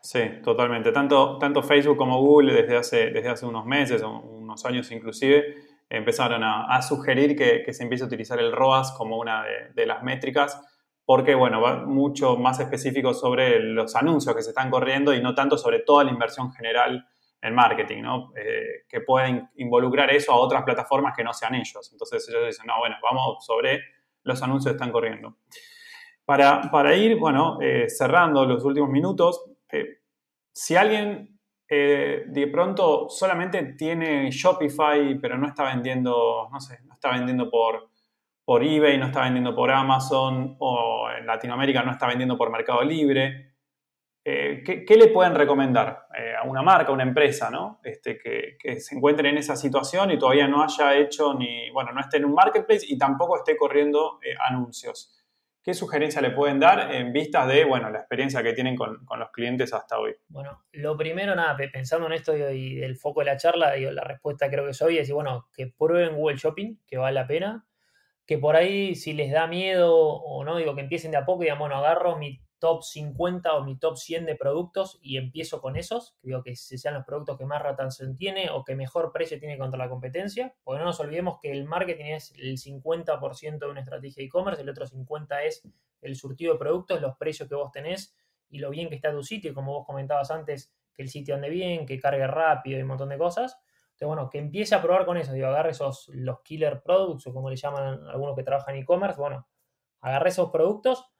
Sí, 0.02 0.20
totalmente. 0.44 0.92
Tanto, 0.92 1.38
tanto 1.38 1.64
Facebook 1.64 1.96
como 1.96 2.20
Google 2.20 2.54
desde 2.54 2.76
hace, 2.76 3.12
desde 3.12 3.30
hace 3.30 3.46
unos 3.46 3.66
meses 3.66 4.04
o 4.04 4.12
unos 4.12 4.66
años 4.66 4.92
inclusive 4.92 5.56
empezaron 5.90 6.44
a, 6.44 6.82
sugerir 6.82 7.36
que, 7.36 7.72
se 7.72 7.84
empiece 7.84 8.04
a 8.04 8.08
utilizar 8.08 8.40
el 8.40 8.52
ROAS 8.52 8.92
como 8.94 9.18
una 9.18 9.44
de, 9.44 9.74
de 9.74 9.86
las 9.86 10.04
métricas 10.04 10.62
porque, 11.06 11.36
bueno, 11.36 11.62
va 11.62 11.86
mucho 11.86 12.38
más 12.38 12.60
específico 12.60 13.14
sobre 13.14 13.60
los 13.60 13.96
anuncios 13.96 14.36
que 14.36 14.42
se 14.42 14.50
están 14.50 14.70
corriendo 14.70 15.14
y 15.14 15.22
no 15.22 15.36
tanto 15.36 15.58
sobre 15.58 15.80
toda 15.80 16.04
la 16.04 16.12
inversión 16.12 16.52
general 16.54 17.06
en 17.42 17.56
marketing, 17.56 18.02
¿no? 18.04 18.32
Eh, 18.36 18.84
que 18.88 19.02
pueden 19.02 19.50
involucrar 19.56 20.12
eso 20.12 20.32
a 20.32 20.38
otras 20.38 20.64
plataformas 20.64 21.16
que 21.16 21.24
no 21.24 21.34
sean 21.34 21.56
ellos. 21.56 21.90
Entonces 21.92 22.28
ellos 22.30 22.46
dicen, 22.46 22.68
no, 22.68 22.78
bueno, 22.80 22.96
vamos 23.02 23.44
sobre 23.44 23.82
los 24.24 24.42
anuncios 24.44 24.74
que 24.74 24.78
están 24.78 24.92
corriendo. 24.92 25.38
Para, 26.24 26.70
para 26.70 26.96
ir, 26.96 27.18
bueno, 27.18 27.58
eh, 27.60 27.90
cerrando 27.90 28.46
los 28.46 28.64
últimos 28.64 28.90
minutos, 28.90 29.44
eh, 29.72 30.02
si 30.54 30.76
alguien 30.76 31.30
de 31.74 32.50
pronto 32.52 33.08
solamente 33.08 33.64
tiene 33.78 34.30
Shopify, 34.30 35.18
pero 35.22 35.38
no 35.38 35.48
está 35.48 35.64
vendiendo, 35.64 36.50
no 36.52 36.60
sé, 36.60 36.80
no 36.84 36.96
está 36.96 37.12
vendiendo 37.14 37.50
por, 37.50 37.88
por 38.44 38.62
eBay, 38.62 38.98
no 38.98 39.06
está 39.06 39.22
vendiendo 39.22 39.56
por 39.56 39.72
Amazon, 39.72 40.58
o 40.60 41.08
en 41.18 41.26
Latinoamérica 41.26 41.82
no 41.82 41.92
está 41.92 42.08
vendiendo 42.08 42.38
por 42.38 42.52
Mercado 42.52 42.84
Libre, 42.84 43.51
eh, 44.24 44.62
¿qué, 44.64 44.96
le 44.98 45.08
pueden 45.08 45.34
recomendar 45.34 46.06
eh, 46.16 46.36
a 46.36 46.44
una 46.44 46.62
marca, 46.62 46.92
a 46.92 46.94
una 46.94 47.04
empresa, 47.04 47.50
¿no? 47.50 47.80
Este, 47.84 48.20
que, 48.20 48.80
se 48.80 48.96
encuentre 48.96 49.30
en 49.30 49.38
esa 49.38 49.56
situación 49.56 50.12
y 50.12 50.20
todavía 50.20 50.48
no 50.48 50.64
haya 50.64 50.96
hecho 50.96 51.34
ni, 51.34 51.72
bueno, 51.72 51.92
no 51.92 52.02
esté 52.02 52.18
en 52.18 52.26
un 52.26 52.36
marketplace 52.36 52.86
y 52.88 52.98
tampoco 53.00 53.38
esté 53.38 53.58
corriendo 53.58 54.20
eh, 54.24 54.36
anuncios? 54.48 55.18
¿Qué 55.64 55.74
sugerencia 55.74 56.22
le 56.22 56.32
pueden 56.32 56.60
dar 56.60 56.94
en 56.94 57.14
vistas 57.14 57.48
de, 57.48 57.66
bueno, 57.66 57.90
la 57.90 58.00
experiencia 58.00 58.44
que 58.44 58.54
tienen 58.54 58.76
con, 58.76 59.06
los 59.18 59.32
clientes 59.32 59.74
hasta 59.74 59.98
hoy? 60.00 60.16
Bueno, 60.28 60.66
lo 60.72 60.98
primero, 60.98 61.36
nada, 61.36 61.56
pensando 61.72 62.08
en 62.08 62.14
esto 62.14 62.36
y 62.36 62.76
del 62.76 62.98
foco 62.98 63.22
de 63.22 63.28
la 63.28 63.38
charla, 63.38 63.74
digo, 63.74 63.92
la 63.92 64.04
respuesta 64.04 64.50
creo 64.50 64.66
que 64.66 64.74
soy 64.74 64.98
es, 64.98 65.12
bueno, 65.12 65.50
que 65.54 65.68
prueben 65.68 66.16
Google 66.16 66.38
Shopping, 66.38 66.80
que 66.88 66.98
vale 66.98 67.14
la 67.14 67.28
pena, 67.28 67.66
que 68.26 68.40
por 68.40 68.56
ahí 68.56 68.96
si 68.96 69.14
les 69.14 69.32
da 69.32 69.46
miedo 69.46 69.96
o 69.96 70.44
no, 70.44 70.58
digo, 70.58 70.74
que 70.74 70.82
empiecen 70.82 71.12
de 71.12 71.18
a 71.18 71.26
poco 71.26 71.44
y 71.44 71.46
digan, 71.46 71.60
bueno, 71.60 71.76
agarro 71.76 72.18
mi 72.18 72.40
top 72.62 72.84
50 72.84 73.56
o 73.56 73.64
mi 73.64 73.76
top 73.76 73.98
100 73.98 74.28
de 74.28 74.36
productos 74.36 75.00
y 75.02 75.18
empiezo 75.18 75.60
con 75.60 75.76
esos, 75.76 76.16
digo 76.22 76.44
que 76.44 76.56
sean 76.56 76.94
los 76.94 77.04
productos 77.04 77.36
que 77.40 77.46
más 77.48 77.60
retención 77.60 78.16
tiene 78.16 78.52
o 78.52 78.64
que 78.64 78.76
mejor 78.76 79.12
precio 79.12 79.40
tiene 79.40 79.58
contra 79.58 79.80
la 79.80 79.90
competencia, 79.90 80.54
porque 80.64 80.78
no 80.78 80.86
nos 80.86 81.00
olvidemos 81.00 81.40
que 81.42 81.52
el 81.52 81.66
marketing 81.66 82.06
es 82.06 82.32
el 82.38 82.60
50% 82.60 83.58
de 83.58 83.66
una 83.66 83.80
estrategia 83.80 84.22
de 84.22 84.28
e-commerce, 84.28 84.62
el 84.62 84.70
otro 84.70 84.86
50% 84.86 85.40
es 85.44 85.64
el 86.02 86.16
surtido 86.16 86.54
de 86.54 86.60
productos, 86.60 87.02
los 87.02 87.18
precios 87.18 87.50
que 87.50 87.56
vos 87.56 87.72
tenés 87.72 88.16
y 88.48 88.60
lo 88.60 88.70
bien 88.70 88.90
que 88.90 88.96
está 88.96 89.12
tu 89.12 89.24
sitio, 89.24 89.56
como 89.56 89.74
vos 89.74 89.86
comentabas 89.88 90.30
antes, 90.30 90.72
que 90.94 91.02
el 91.02 91.10
sitio 91.10 91.34
ande 91.34 91.50
bien, 91.50 91.88
que 91.88 92.00
cargue 92.00 92.28
rápido 92.28 92.78
y 92.78 92.84
un 92.84 92.90
montón 92.90 93.10
de 93.10 93.18
cosas. 93.18 93.58
Entonces, 93.86 94.08
bueno, 94.08 94.30
que 94.30 94.38
empiece 94.38 94.76
a 94.76 94.84
probar 94.84 95.06
con 95.08 95.18
eso, 95.18 95.34
digo, 95.34 95.48
agarre 95.48 95.72
esos, 95.72 96.10
los 96.10 96.42
killer 96.42 96.84
products 96.84 97.26
o 97.26 97.34
como 97.34 97.50
le 97.50 97.56
llaman 97.56 98.08
algunos 98.08 98.36
que 98.36 98.44
trabajan 98.44 98.76
en 98.76 98.84
e-commerce, 98.84 99.20
bueno, 99.20 99.48
agarre 100.02 100.30
esos 100.30 100.52
productos 100.52 101.11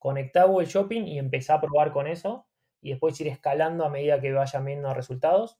conectá 0.00 0.44
Google 0.44 0.66
Shopping 0.66 1.04
y 1.06 1.18
empezá 1.18 1.54
a 1.54 1.60
probar 1.60 1.92
con 1.92 2.08
eso 2.08 2.48
y 2.80 2.90
después 2.90 3.20
ir 3.20 3.28
escalando 3.28 3.84
a 3.84 3.90
medida 3.90 4.20
que 4.20 4.32
vayan 4.32 4.64
viendo 4.64 4.92
resultados. 4.94 5.58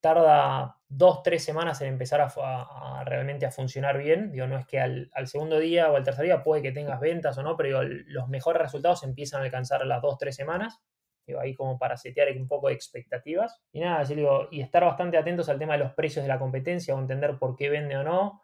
Tarda 0.00 0.78
dos, 0.88 1.22
tres 1.22 1.44
semanas 1.44 1.80
en 1.82 1.88
empezar 1.88 2.20
a, 2.22 3.04
realmente 3.04 3.44
a 3.44 3.50
funcionar 3.50 3.98
bien. 3.98 4.32
Digo, 4.32 4.46
no 4.46 4.58
es 4.58 4.66
que 4.66 4.80
al, 4.80 5.10
segundo 5.26 5.58
día 5.58 5.90
o 5.90 5.96
al 5.96 6.04
tercer 6.04 6.24
día 6.24 6.42
puede 6.42 6.62
que 6.62 6.72
tengas 6.72 7.00
ventas 7.00 7.36
o 7.36 7.42
no, 7.42 7.56
pero 7.56 7.82
los 7.82 8.28
mejores 8.28 8.62
resultados 8.62 9.04
empiezan 9.04 9.42
a 9.42 9.44
alcanzar 9.44 9.84
las 9.86 10.00
dos, 10.00 10.16
tres 10.16 10.34
semanas. 10.34 10.80
Digo, 11.26 11.40
ahí 11.40 11.54
como 11.54 11.78
para 11.78 11.98
setear 11.98 12.28
un 12.34 12.48
poco 12.48 12.68
de 12.68 12.74
expectativas. 12.74 13.60
Y 13.72 13.80
nada, 13.80 14.06
y 14.50 14.60
estar 14.62 14.84
bastante 14.84 15.18
atentos 15.18 15.50
al 15.50 15.58
tema 15.58 15.74
de 15.74 15.80
los 15.80 15.92
precios 15.92 16.24
de 16.24 16.28
la 16.28 16.38
competencia 16.38 16.94
o 16.94 16.98
entender 16.98 17.38
por 17.38 17.56
qué 17.56 17.68
vende 17.68 17.96
o 17.96 18.02
no 18.02 18.42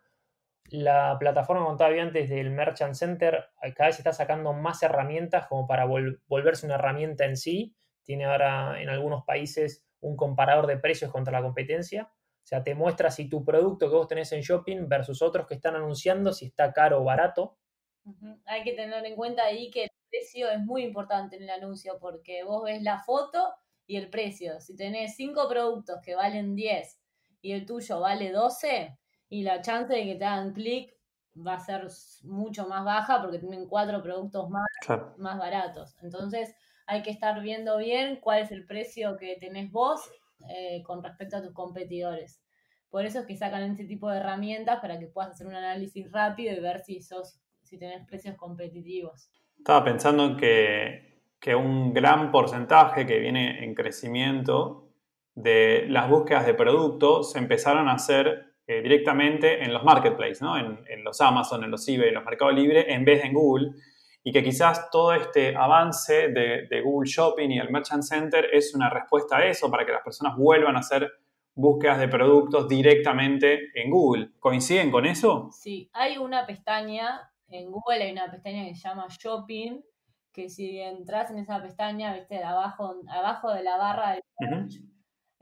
la 0.73 1.17
plataforma 1.19 1.67
contaba 1.67 1.93
antes 2.01 2.31
del 2.31 2.51
Merchant 2.51 2.95
Center 2.95 3.45
cada 3.75 3.89
vez 3.89 3.99
está 3.99 4.15
sacando 4.15 4.55
más 4.55 4.83
herramientas 4.83 5.47
como 5.47 5.67
para 5.67 5.85
volverse 5.85 6.65
una 6.65 6.77
herramienta 6.77 7.27
en 7.27 7.37
sí. 7.37 7.77
Tiene 8.05 8.25
ahora 8.25 8.81
en 8.81 8.89
algunos 8.89 9.25
países 9.25 9.85
un 10.01 10.17
comparador 10.17 10.67
de 10.67 10.79
precios 10.79 11.13
contra 11.13 11.31
la 11.31 11.43
competencia. 11.43 12.11
O 12.11 12.47
sea, 12.47 12.65
te 12.65 12.75
muestra 12.75 13.11
si 13.11 13.29
tu 13.29 13.45
producto 13.45 13.91
que 13.91 13.97
vos 13.97 14.09
tenés 14.09 14.33
en 14.33 14.41
shopping 14.41 14.89
versus 14.89 15.21
otros 15.21 15.47
que 15.47 15.55
están 15.55 15.77
anunciando, 15.77 16.33
si 16.33 16.47
está 16.47 16.73
caro 16.73 17.03
o 17.03 17.05
barato. 17.05 17.59
Hay 18.47 18.65
que 18.65 18.73
tener 18.73 19.05
en 19.05 19.15
cuenta 19.15 19.45
ahí 19.45 19.71
que 19.71 19.85
el 19.85 19.91
precio 20.11 20.51
es 20.51 20.59
muy 20.59 20.85
importante 20.85 21.37
en 21.37 21.43
el 21.43 21.51
anuncio 21.51 21.99
porque 22.01 22.45
vos 22.45 22.65
ves 22.65 22.83
la 22.83 22.99
foto 22.99 23.55
y 23.87 23.97
el 23.97 24.09
precio. 24.09 24.59
Si 24.61 24.75
tenés 24.75 25.17
cinco 25.17 25.49
productos 25.51 26.01
que 26.03 26.15
valen 26.15 26.57
10 26.57 26.99
y 27.43 27.53
el 27.53 27.67
tuyo 27.67 28.01
vale 28.01 28.33
12, 28.33 28.99
y 29.33 29.45
la 29.45 29.62
chance 29.62 29.90
de 29.90 30.05
que 30.05 30.14
te 30.16 30.27
hagan 30.27 30.53
clic 30.53 30.95
va 31.35 31.55
a 31.55 31.59
ser 31.59 31.88
mucho 32.25 32.68
más 32.68 32.85
baja 32.85 33.23
porque 33.23 33.38
tienen 33.38 33.66
cuatro 33.66 34.03
productos 34.03 34.51
más, 34.51 34.66
más 35.16 35.38
baratos. 35.38 35.97
Entonces 36.03 36.55
hay 36.87 37.01
que 37.01 37.12
estar 37.12 37.40
viendo 37.40 37.79
bien 37.79 38.18
cuál 38.21 38.42
es 38.42 38.53
el 38.53 38.66
precio 38.66 39.16
que 39.16 39.38
tenés 39.40 39.73
vos 39.73 40.03
eh, 40.51 40.83
con 40.83 41.03
respecto 41.03 41.38
a 41.38 41.42
tus 41.42 41.55
competidores. 41.55 42.42
Por 42.90 43.07
eso 43.07 43.21
es 43.21 43.27
que 43.27 43.35
sacan 43.35 43.62
este 43.62 43.87
tipo 43.87 44.11
de 44.11 44.18
herramientas 44.18 44.81
para 44.81 44.99
que 44.99 45.07
puedas 45.07 45.31
hacer 45.31 45.47
un 45.47 45.55
análisis 45.55 46.12
rápido 46.12 46.55
y 46.55 46.61
ver 46.61 46.81
si 46.81 47.01
sos, 47.01 47.40
si 47.62 47.79
tenés 47.79 48.07
precios 48.07 48.37
competitivos. 48.37 49.31
Estaba 49.57 49.83
pensando 49.83 50.37
que, 50.37 51.23
que 51.40 51.55
un 51.55 51.95
gran 51.95 52.31
porcentaje 52.31 53.07
que 53.07 53.18
viene 53.18 53.64
en 53.64 53.75
crecimiento 53.75 54.90
de 55.35 55.87
las 55.88 56.11
búsquedas 56.11 56.45
de 56.45 56.53
productos 56.53 57.33
se 57.33 57.38
empezaron 57.38 57.88
a 57.88 57.95
hacer 57.95 58.52
eh, 58.73 58.83
directamente 58.83 59.63
en 59.63 59.73
los 59.73 59.85
marketplaces, 59.85 60.41
¿no? 60.41 60.57
en, 60.57 61.05
los 61.05 61.21
Amazon, 61.21 61.65
en 61.65 61.71
los 61.71 61.87
eBay, 61.87 62.09
en 62.09 62.15
los 62.15 62.25
Mercado 62.25 62.51
Libre, 62.51 62.93
en 62.93 63.05
vez 63.05 63.21
de 63.21 63.29
en 63.29 63.35
Google. 63.35 63.71
Y 64.25 64.33
que 64.33 64.43
quizás 64.43 64.89
todo 64.91 65.13
este 65.13 65.55
avance 65.57 66.29
de, 66.29 66.81
Google 66.83 67.11
Shopping 67.11 67.51
y 67.51 67.59
el 67.59 67.71
Merchant 67.71 68.03
Center 68.03 68.47
es 68.53 68.75
una 68.75 68.89
respuesta 68.89 69.39
a 69.39 69.47
eso, 69.47 69.71
para 69.71 69.85
que 69.85 69.93
las 69.93 70.03
personas 70.03 70.37
vuelvan 70.37 70.77
a 70.77 70.79
hacer 70.79 71.11
búsquedas 71.55 71.99
de 71.99 72.09
productos 72.09 72.69
directamente 72.69 73.71
en 73.75 73.91
Google. 73.91 74.31
¿Coinciden 74.39 74.91
con 74.91 75.07
eso? 75.07 75.51
Sí, 75.51 75.91
hay 75.93 76.19
una 76.19 76.47
pestaña, 76.47 77.31
en 77.49 77.71
Google 77.71 78.05
hay 78.05 78.13
una 78.13 78.31
pestaña 78.31 78.65
que 78.65 78.75
se 78.75 78.89
llama 78.89 79.07
Shopping, 79.11 79.83
que 80.33 80.49
si 80.49 80.79
entras 80.79 81.31
en 81.31 81.39
esa 81.39 81.61
pestaña, 81.61 82.15
viste, 82.15 82.43
abajo, 82.43 82.95
abajo 83.09 83.53
de 83.53 83.63
la 83.65 83.77
barra 83.77 84.13
del 84.13 84.23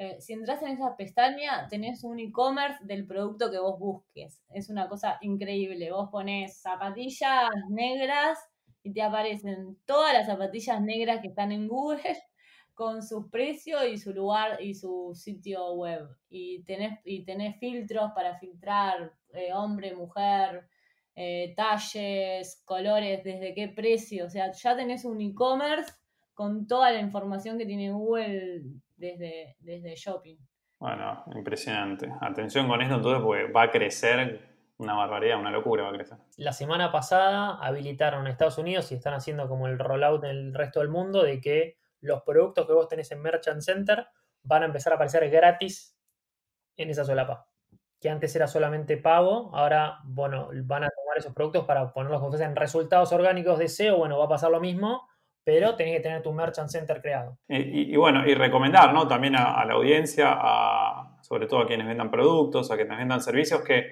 eh, 0.02 0.18
si 0.18 0.32
entras 0.32 0.62
en 0.62 0.68
esa 0.68 0.96
pestaña, 0.96 1.68
tenés 1.68 2.04
un 2.04 2.18
e-commerce 2.18 2.82
del 2.86 3.06
producto 3.06 3.50
que 3.50 3.58
vos 3.58 3.78
busques. 3.78 4.40
Es 4.48 4.70
una 4.70 4.88
cosa 4.88 5.18
increíble. 5.20 5.92
Vos 5.92 6.08
pones 6.10 6.56
zapatillas 6.62 7.50
negras 7.68 8.38
y 8.82 8.94
te 8.94 9.02
aparecen 9.02 9.76
todas 9.84 10.14
las 10.14 10.24
zapatillas 10.24 10.80
negras 10.80 11.20
que 11.20 11.28
están 11.28 11.52
en 11.52 11.68
Google 11.68 12.00
con 12.74 13.02
sus 13.02 13.28
precios 13.28 13.82
y 13.92 13.98
su 13.98 14.14
lugar 14.14 14.62
y 14.62 14.72
su 14.72 15.12
sitio 15.14 15.74
web. 15.74 16.08
Y 16.30 16.62
tenés, 16.62 16.98
y 17.04 17.22
filtros 17.60 18.12
para 18.14 18.38
filtrar 18.38 19.12
eh, 19.34 19.52
hombre, 19.52 19.94
mujer, 19.94 20.66
eh, 21.14 21.52
talles, 21.54 22.62
colores, 22.64 23.22
desde 23.22 23.52
qué 23.52 23.68
precio. 23.68 24.24
O 24.24 24.30
sea, 24.30 24.50
ya 24.50 24.74
tenés 24.74 25.04
un 25.04 25.20
e-commerce 25.20 25.92
con 26.32 26.66
toda 26.66 26.90
la 26.90 27.00
información 27.00 27.58
que 27.58 27.66
tiene 27.66 27.92
Google 27.92 28.62
desde, 29.00 29.56
desde 29.58 29.96
shopping. 29.96 30.36
Bueno, 30.78 31.24
impresionante. 31.34 32.10
Atención 32.20 32.68
con 32.68 32.80
esto 32.80 32.96
entonces 32.96 33.22
porque 33.22 33.50
va 33.50 33.62
a 33.64 33.70
crecer 33.70 34.48
una 34.78 34.94
barbaridad, 34.94 35.38
una 35.38 35.50
locura 35.50 35.84
va 35.84 35.90
a 35.90 35.94
crecer. 35.94 36.18
La 36.36 36.52
semana 36.52 36.90
pasada 36.90 37.58
habilitaron 37.60 38.22
en 38.22 38.32
Estados 38.32 38.58
Unidos 38.58 38.90
y 38.92 38.94
están 38.94 39.14
haciendo 39.14 39.48
como 39.48 39.66
el 39.66 39.78
rollout 39.78 40.24
en 40.24 40.30
el 40.30 40.54
resto 40.54 40.80
del 40.80 40.88
mundo 40.88 41.22
de 41.22 41.40
que 41.40 41.76
los 42.00 42.22
productos 42.22 42.66
que 42.66 42.72
vos 42.72 42.88
tenés 42.88 43.10
en 43.12 43.20
Merchant 43.20 43.60
Center 43.60 44.06
van 44.42 44.62
a 44.62 44.66
empezar 44.66 44.92
a 44.92 44.96
aparecer 44.96 45.28
gratis 45.28 45.98
en 46.76 46.88
esa 46.88 47.04
solapa. 47.04 47.46
Que 48.00 48.08
antes 48.08 48.34
era 48.34 48.46
solamente 48.46 48.96
pago, 48.96 49.54
ahora, 49.54 49.98
bueno, 50.04 50.48
van 50.64 50.84
a 50.84 50.88
tomar 50.88 51.18
esos 51.18 51.34
productos 51.34 51.66
para 51.66 51.92
ponerlos 51.92 52.20
como 52.20 52.34
en 52.38 52.56
resultados 52.56 53.12
orgánicos 53.12 53.58
de 53.58 53.68
SEO, 53.68 53.98
bueno, 53.98 54.18
va 54.18 54.24
a 54.24 54.28
pasar 54.28 54.50
lo 54.50 54.60
mismo, 54.60 55.09
pero 55.50 55.74
tenés 55.74 55.96
que 55.96 56.00
tener 56.00 56.22
tu 56.22 56.32
Merchant 56.32 56.70
Center 56.70 57.02
creado. 57.02 57.36
Y, 57.48 57.96
bueno, 57.96 58.24
y 58.24 58.34
recomendar 58.34 58.94
¿no? 58.94 59.08
también 59.08 59.34
a, 59.34 59.64
la 59.64 59.74
audiencia, 59.74 60.38
sobre 61.22 61.48
todo 61.48 61.62
a 61.62 61.66
quienes 61.66 61.88
vendan 61.88 62.08
productos, 62.08 62.70
a 62.70 62.76
quienes 62.76 62.96
vendan 62.96 63.20
servicios, 63.20 63.60
que 63.62 63.84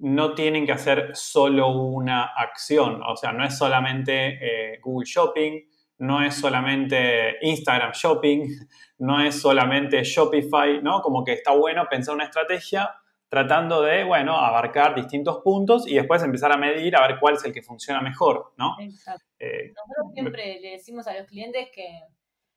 no 0.00 0.34
tienen 0.34 0.66
que 0.66 0.72
hacer 0.72 1.10
solo 1.14 1.68
una 1.68 2.24
acción, 2.24 3.02
o 3.04 3.14
sea, 3.14 3.30
no 3.30 3.44
es 3.44 3.56
solamente 3.56 4.38
eh, 4.40 4.80
Google 4.82 5.06
Shopping, 5.06 5.60
no 5.98 6.24
es 6.24 6.34
solamente 6.34 7.36
Instagram 7.42 7.92
Shopping, 7.92 8.48
no 8.98 9.22
es 9.22 9.40
solamente 9.40 10.02
Shopify, 10.02 10.82
¿no? 10.82 11.02
Como 11.02 11.22
que 11.22 11.34
está 11.34 11.52
bueno 11.52 11.86
pensar 11.88 12.16
una 12.16 12.24
estrategia 12.24 12.90
tratando 13.30 13.82
de, 13.82 14.02
bueno, 14.02 14.36
abarcar 14.36 14.94
distintos 14.96 15.40
puntos 15.42 15.86
y 15.86 15.94
después 15.94 16.20
empezar 16.22 16.50
a 16.50 16.56
medir 16.56 16.96
a 16.96 17.06
ver 17.06 17.18
cuál 17.20 17.34
es 17.34 17.44
el 17.44 17.52
que 17.52 17.62
funciona 17.62 18.02
mejor, 18.02 18.52
¿no? 18.58 18.74
Exacto. 18.80 19.24
Eh, 19.38 19.68
Nosotros 19.68 20.12
siempre 20.14 20.58
le 20.60 20.72
decimos 20.72 21.06
a 21.06 21.14
los 21.14 21.28
clientes 21.28 21.68
que, 21.72 22.00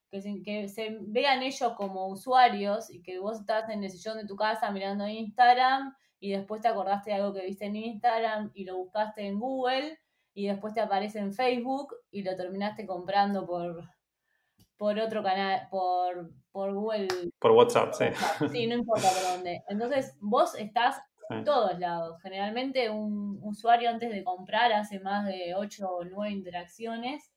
que, 0.09 0.67
se, 0.67 0.97
vean 1.01 1.43
ellos 1.43 1.73
como 1.73 2.07
usuarios 2.07 2.89
y 2.89 3.03
que 3.03 3.19
vos 3.19 3.39
estás 3.39 3.69
en 3.69 3.83
el 3.83 3.91
sillón 3.91 4.17
de 4.17 4.25
tu 4.25 4.35
casa 4.35 4.71
mirando 4.71 5.07
Instagram 5.07 5.95
y 6.19 6.31
después 6.31 6.61
te 6.61 6.69
acordaste 6.69 7.11
de 7.11 7.17
algo 7.17 7.33
que 7.33 7.45
viste 7.45 7.65
en 7.65 7.75
Instagram 7.75 8.51
y 8.55 8.65
lo 8.65 8.77
buscaste 8.77 9.27
en 9.27 9.39
Google 9.39 9.99
y 10.33 10.47
después 10.47 10.73
te 10.73 10.81
aparece 10.81 11.19
en 11.19 11.33
Facebook 11.33 11.93
y 12.09 12.23
lo 12.23 12.35
terminaste 12.35 12.87
comprando 12.87 13.45
por, 13.45 13.92
por 14.83 14.99
otro 14.99 15.23
canal, 15.23 15.65
por, 15.71 16.29
por 16.51 16.73
Google. 16.73 17.07
Por 17.39 17.51
WhatsApp, 17.51 17.93
sí. 17.93 18.05
Sí, 18.51 18.67
no 18.67 18.75
importa 18.75 19.07
por 19.13 19.31
dónde. 19.31 19.63
Entonces, 19.69 20.17
vos 20.19 20.55
estás 20.55 21.01
en 21.29 21.45
todos 21.45 21.79
lados. 21.79 22.21
Generalmente 22.21 22.89
un 22.89 23.39
usuario 23.43 23.89
antes 23.89 24.09
de 24.11 24.25
comprar 24.25 24.73
hace 24.73 24.99
más 24.99 25.25
de 25.25 25.55
8 25.55 25.89
o 25.89 26.03
9 26.03 26.33
interacciones. 26.33 27.31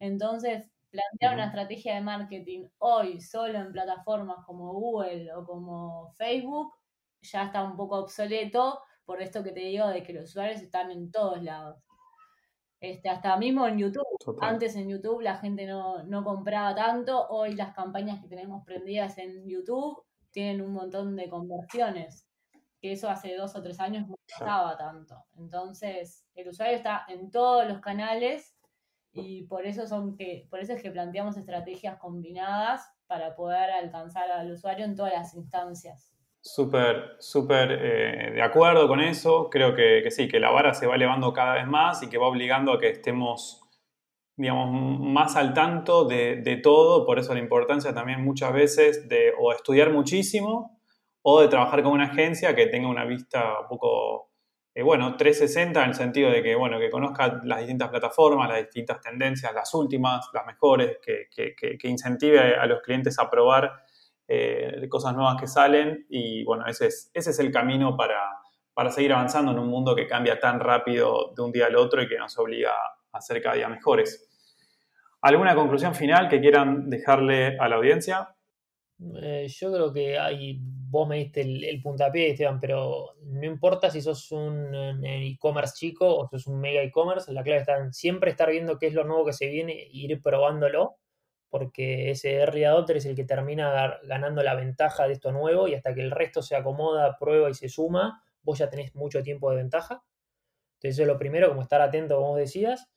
Entonces, 0.00 0.64
plantear 0.90 1.34
una 1.34 1.46
estrategia 1.46 1.94
de 1.94 2.00
marketing 2.00 2.66
hoy 2.78 3.20
solo 3.20 3.60
en 3.60 3.70
plataformas 3.70 4.44
como 4.44 4.72
Google 4.72 5.32
o 5.34 5.44
como 5.44 6.12
Facebook 6.14 6.74
ya 7.20 7.44
está 7.44 7.62
un 7.62 7.76
poco 7.76 7.96
obsoleto 8.00 8.80
por 9.04 9.22
esto 9.22 9.44
que 9.44 9.52
te 9.52 9.60
digo 9.60 9.86
de 9.86 10.02
que 10.02 10.14
los 10.14 10.30
usuarios 10.30 10.60
están 10.60 10.90
en 10.90 11.12
todos 11.12 11.40
lados. 11.44 11.76
Este, 12.82 13.08
hasta 13.08 13.36
mismo 13.36 13.64
en 13.68 13.78
YouTube. 13.78 14.04
Antes 14.40 14.74
en 14.74 14.88
YouTube 14.88 15.20
la 15.20 15.36
gente 15.36 15.66
no, 15.66 16.02
no, 16.02 16.24
compraba 16.24 16.74
tanto. 16.74 17.28
Hoy 17.28 17.54
las 17.54 17.72
campañas 17.72 18.20
que 18.20 18.26
tenemos 18.26 18.64
prendidas 18.64 19.18
en 19.18 19.48
YouTube 19.48 20.02
tienen 20.32 20.62
un 20.62 20.72
montón 20.72 21.14
de 21.14 21.30
conversiones. 21.30 22.26
Que 22.80 22.90
eso 22.90 23.08
hace 23.08 23.36
dos 23.36 23.54
o 23.54 23.62
tres 23.62 23.78
años 23.78 24.08
no 24.08 24.16
estaba 24.26 24.76
tanto. 24.76 25.14
Entonces, 25.36 26.26
el 26.34 26.48
usuario 26.48 26.76
está 26.76 27.04
en 27.06 27.30
todos 27.30 27.68
los 27.68 27.78
canales 27.78 28.56
y 29.12 29.44
por 29.44 29.64
eso 29.64 29.86
son 29.86 30.16
que, 30.16 30.48
por 30.50 30.58
eso 30.58 30.72
es 30.72 30.82
que 30.82 30.90
planteamos 30.90 31.36
estrategias 31.36 31.98
combinadas 31.98 32.90
para 33.06 33.36
poder 33.36 33.70
alcanzar 33.70 34.28
al 34.32 34.50
usuario 34.50 34.84
en 34.86 34.96
todas 34.96 35.12
las 35.12 35.34
instancias. 35.34 36.11
Súper, 36.44 37.16
súper 37.20 37.70
eh, 37.70 38.32
de 38.34 38.42
acuerdo 38.42 38.88
con 38.88 39.00
eso. 39.00 39.48
Creo 39.48 39.76
que, 39.76 40.10
sí, 40.10 40.26
que 40.26 40.40
la 40.40 40.50
vara 40.50 40.74
se 40.74 40.86
va 40.88 40.96
elevando 40.96 41.32
cada 41.32 41.54
vez 41.54 41.68
más 41.68 42.02
y 42.02 42.08
que 42.08 42.18
va 42.18 42.26
obligando 42.26 42.72
a 42.72 42.80
que 42.80 42.88
estemos, 42.88 43.62
digamos, 44.36 44.98
más 45.00 45.36
al 45.36 45.54
tanto 45.54 46.04
de, 46.04 46.60
todo. 46.60 47.06
Por 47.06 47.20
eso 47.20 47.32
la 47.32 47.38
importancia 47.40 47.94
también 47.94 48.24
muchas 48.24 48.52
veces 48.52 49.08
de 49.08 49.32
o 49.38 49.52
estudiar 49.52 49.92
muchísimo 49.92 50.80
o 51.22 51.40
de 51.40 51.48
trabajar 51.48 51.84
con 51.84 51.92
una 51.92 52.06
agencia 52.06 52.56
que 52.56 52.66
tenga 52.66 52.88
una 52.88 53.04
vista 53.04 53.60
un 53.60 53.68
poco, 53.68 54.32
eh, 54.74 54.82
bueno, 54.82 55.16
360 55.16 55.80
en 55.80 55.88
el 55.90 55.94
sentido 55.94 56.30
de 56.32 56.42
que, 56.42 56.56
bueno, 56.56 56.80
que 56.80 56.90
conozca 56.90 57.40
las 57.44 57.60
distintas 57.60 57.88
plataformas, 57.90 58.48
las 58.48 58.58
distintas 58.62 59.00
tendencias, 59.00 59.54
las 59.54 59.72
últimas, 59.74 60.28
las 60.34 60.44
mejores, 60.44 60.98
que, 61.00 61.28
que 61.54 61.88
incentive 61.88 62.56
a 62.56 62.66
los 62.66 62.82
clientes 62.82 63.16
a 63.20 63.30
probar 63.30 63.84
eh, 64.34 64.88
cosas 64.88 65.14
nuevas 65.14 65.36
que 65.38 65.46
salen 65.46 66.06
y 66.08 66.42
bueno, 66.44 66.66
ese 66.66 66.86
es, 66.86 67.10
ese 67.12 67.30
es 67.30 67.38
el 67.38 67.52
camino 67.52 67.96
para, 67.96 68.18
para 68.72 68.90
seguir 68.90 69.12
avanzando 69.12 69.52
en 69.52 69.58
un 69.58 69.68
mundo 69.68 69.94
que 69.94 70.06
cambia 70.06 70.40
tan 70.40 70.58
rápido 70.58 71.32
de 71.36 71.42
un 71.42 71.52
día 71.52 71.66
al 71.66 71.76
otro 71.76 72.02
y 72.02 72.08
que 72.08 72.16
nos 72.16 72.38
obliga 72.38 72.72
a 73.12 73.20
ser 73.20 73.42
cada 73.42 73.56
día 73.56 73.68
mejores. 73.68 74.28
¿Alguna 75.20 75.54
conclusión 75.54 75.94
final 75.94 76.28
que 76.28 76.40
quieran 76.40 76.88
dejarle 76.88 77.58
a 77.58 77.68
la 77.68 77.76
audiencia? 77.76 78.34
Eh, 79.20 79.46
yo 79.48 79.72
creo 79.72 79.92
que 79.92 80.18
hay, 80.18 80.58
vos 80.62 81.06
me 81.06 81.18
diste 81.18 81.42
el, 81.42 81.82
puntapié, 81.82 82.30
Esteban, 82.30 82.58
pero 82.58 83.14
no 83.24 83.44
importa 83.44 83.90
si 83.90 84.00
sos 84.00 84.32
un 84.32 85.04
e-commerce 85.04 85.74
chico 85.76 86.06
o 86.06 86.28
sos 86.28 86.46
un 86.46 86.58
mega 86.58 86.82
e-commerce, 86.82 87.32
la 87.32 87.42
clave 87.42 87.60
está 87.60 87.92
siempre 87.92 88.30
estar 88.30 88.50
viendo 88.50 88.78
qué 88.78 88.86
es 88.86 88.94
lo 88.94 89.04
nuevo 89.04 89.26
que 89.26 89.32
se 89.32 89.48
viene 89.48 89.72
e 89.72 89.88
ir 89.92 90.22
probándolo 90.22 90.96
porque 91.52 92.10
ese 92.10 92.36
early 92.36 92.64
adopter 92.64 92.96
es 92.96 93.04
el 93.04 93.14
que 93.14 93.24
termina 93.24 94.00
ganando 94.04 94.42
la 94.42 94.54
ventaja 94.54 95.06
de 95.06 95.12
esto 95.12 95.32
nuevo 95.32 95.68
y 95.68 95.74
hasta 95.74 95.92
que 95.92 96.00
el 96.00 96.10
resto 96.10 96.40
se 96.40 96.56
acomoda, 96.56 97.18
prueba 97.18 97.50
y 97.50 97.54
se 97.54 97.68
suma, 97.68 98.24
vos 98.40 98.58
ya 98.58 98.70
tenés 98.70 98.94
mucho 98.94 99.22
tiempo 99.22 99.50
de 99.50 99.58
ventaja. 99.58 100.02
Entonces 100.76 100.94
eso 100.94 101.02
es 101.02 101.08
lo 101.08 101.18
primero, 101.18 101.50
como 101.50 101.60
estar 101.60 101.82
atento, 101.82 102.16
como 102.16 102.28
vos 102.28 102.38
decías. 102.38 102.88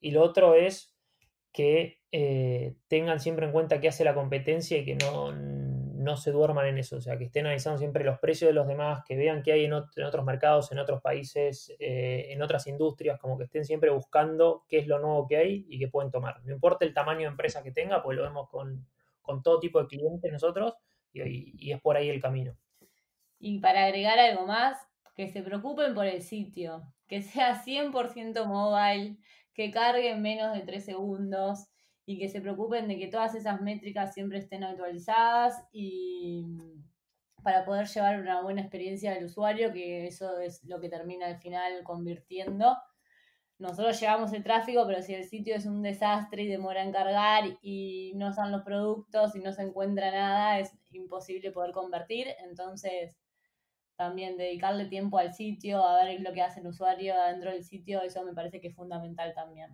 Y 0.00 0.12
lo 0.12 0.22
otro 0.22 0.54
es 0.54 0.96
que 1.52 2.00
eh, 2.10 2.76
tengan 2.88 3.20
siempre 3.20 3.44
en 3.44 3.52
cuenta 3.52 3.78
qué 3.78 3.88
hace 3.88 4.04
la 4.04 4.14
competencia 4.14 4.78
y 4.78 4.86
que 4.86 4.94
no, 4.94 5.30
no 5.98 6.16
se 6.16 6.30
duerman 6.30 6.66
en 6.66 6.78
eso, 6.78 6.96
o 6.96 7.00
sea, 7.00 7.18
que 7.18 7.24
estén 7.24 7.46
analizando 7.46 7.78
siempre 7.78 8.04
los 8.04 8.18
precios 8.20 8.48
de 8.48 8.54
los 8.54 8.68
demás, 8.68 9.02
que 9.04 9.16
vean 9.16 9.42
qué 9.42 9.52
hay 9.52 9.64
en, 9.64 9.72
otros 9.72 10.24
mercados, 10.24 10.70
en 10.70 10.78
otros 10.78 11.02
países, 11.02 11.74
eh, 11.80 12.26
en 12.30 12.40
otras 12.40 12.66
industrias, 12.68 13.18
como 13.18 13.36
que 13.36 13.44
estén 13.44 13.64
siempre 13.64 13.90
buscando 13.90 14.64
qué 14.68 14.78
es 14.78 14.86
lo 14.86 15.00
nuevo 15.00 15.26
que 15.26 15.36
hay 15.36 15.66
y 15.68 15.78
que 15.78 15.88
pueden 15.88 16.12
tomar. 16.12 16.40
No 16.44 16.52
importa 16.52 16.84
el 16.84 16.94
tamaño 16.94 17.20
de 17.20 17.26
empresa 17.26 17.62
que 17.64 17.72
tenga, 17.72 18.02
pues 18.02 18.16
lo 18.16 18.22
vemos 18.22 18.48
con, 18.48 18.86
todo 19.42 19.60
tipo 19.60 19.78
de 19.82 19.88
clientes 19.88 20.32
nosotros 20.32 20.74
y, 21.12 21.70
es 21.70 21.80
por 21.82 21.96
ahí 21.96 22.08
el 22.08 22.22
camino. 22.22 22.56
Y 23.38 23.58
para 23.58 23.84
agregar 23.84 24.18
algo 24.18 24.46
más, 24.46 24.78
que 25.14 25.28
se 25.28 25.42
preocupen 25.42 25.94
por 25.94 26.06
el 26.06 26.22
sitio, 26.22 26.82
que 27.08 27.22
sea 27.22 27.62
100% 27.62 28.46
mobile, 28.46 29.18
que 29.52 29.70
cargue 29.70 30.10
en 30.12 30.22
menos 30.22 30.54
de 30.54 30.60
3 30.60 30.84
segundos 30.84 31.68
y 32.08 32.18
que 32.18 32.30
se 32.30 32.40
preocupen 32.40 32.88
de 32.88 32.98
que 32.98 33.08
todas 33.08 33.34
esas 33.34 33.60
métricas 33.60 34.14
siempre 34.14 34.38
estén 34.38 34.64
actualizadas 34.64 35.62
y 35.72 36.42
para 37.42 37.66
poder 37.66 37.86
llevar 37.86 38.18
una 38.18 38.40
buena 38.40 38.62
experiencia 38.62 39.12
al 39.12 39.24
usuario, 39.26 39.74
que 39.74 40.06
eso 40.06 40.38
es 40.38 40.64
lo 40.64 40.80
que 40.80 40.88
termina 40.88 41.26
al 41.26 41.36
final 41.36 41.84
convirtiendo. 41.84 42.78
Nosotros 43.58 44.00
llevamos 44.00 44.32
el 44.32 44.42
tráfico, 44.42 44.86
pero 44.86 45.02
si 45.02 45.12
el 45.12 45.24
sitio 45.24 45.54
es 45.54 45.66
un 45.66 45.82
desastre 45.82 46.44
y 46.44 46.48
demora 46.48 46.82
en 46.82 46.92
cargar 46.92 47.44
y 47.60 48.14
no 48.16 48.30
están 48.30 48.52
los 48.52 48.62
productos 48.62 49.36
y 49.36 49.40
no 49.40 49.52
se 49.52 49.64
encuentra 49.64 50.10
nada, 50.10 50.60
es 50.60 50.72
imposible 50.92 51.52
poder 51.52 51.72
convertir. 51.72 52.28
Entonces, 52.42 53.18
también 53.96 54.38
dedicarle 54.38 54.86
tiempo 54.86 55.18
al 55.18 55.34
sitio, 55.34 55.84
a 55.84 56.02
ver 56.02 56.22
lo 56.22 56.32
que 56.32 56.40
hace 56.40 56.60
el 56.60 56.68
usuario 56.68 57.14
dentro 57.24 57.50
del 57.50 57.64
sitio, 57.64 58.00
eso 58.00 58.24
me 58.24 58.32
parece 58.32 58.62
que 58.62 58.68
es 58.68 58.74
fundamental 58.74 59.34
también. 59.34 59.68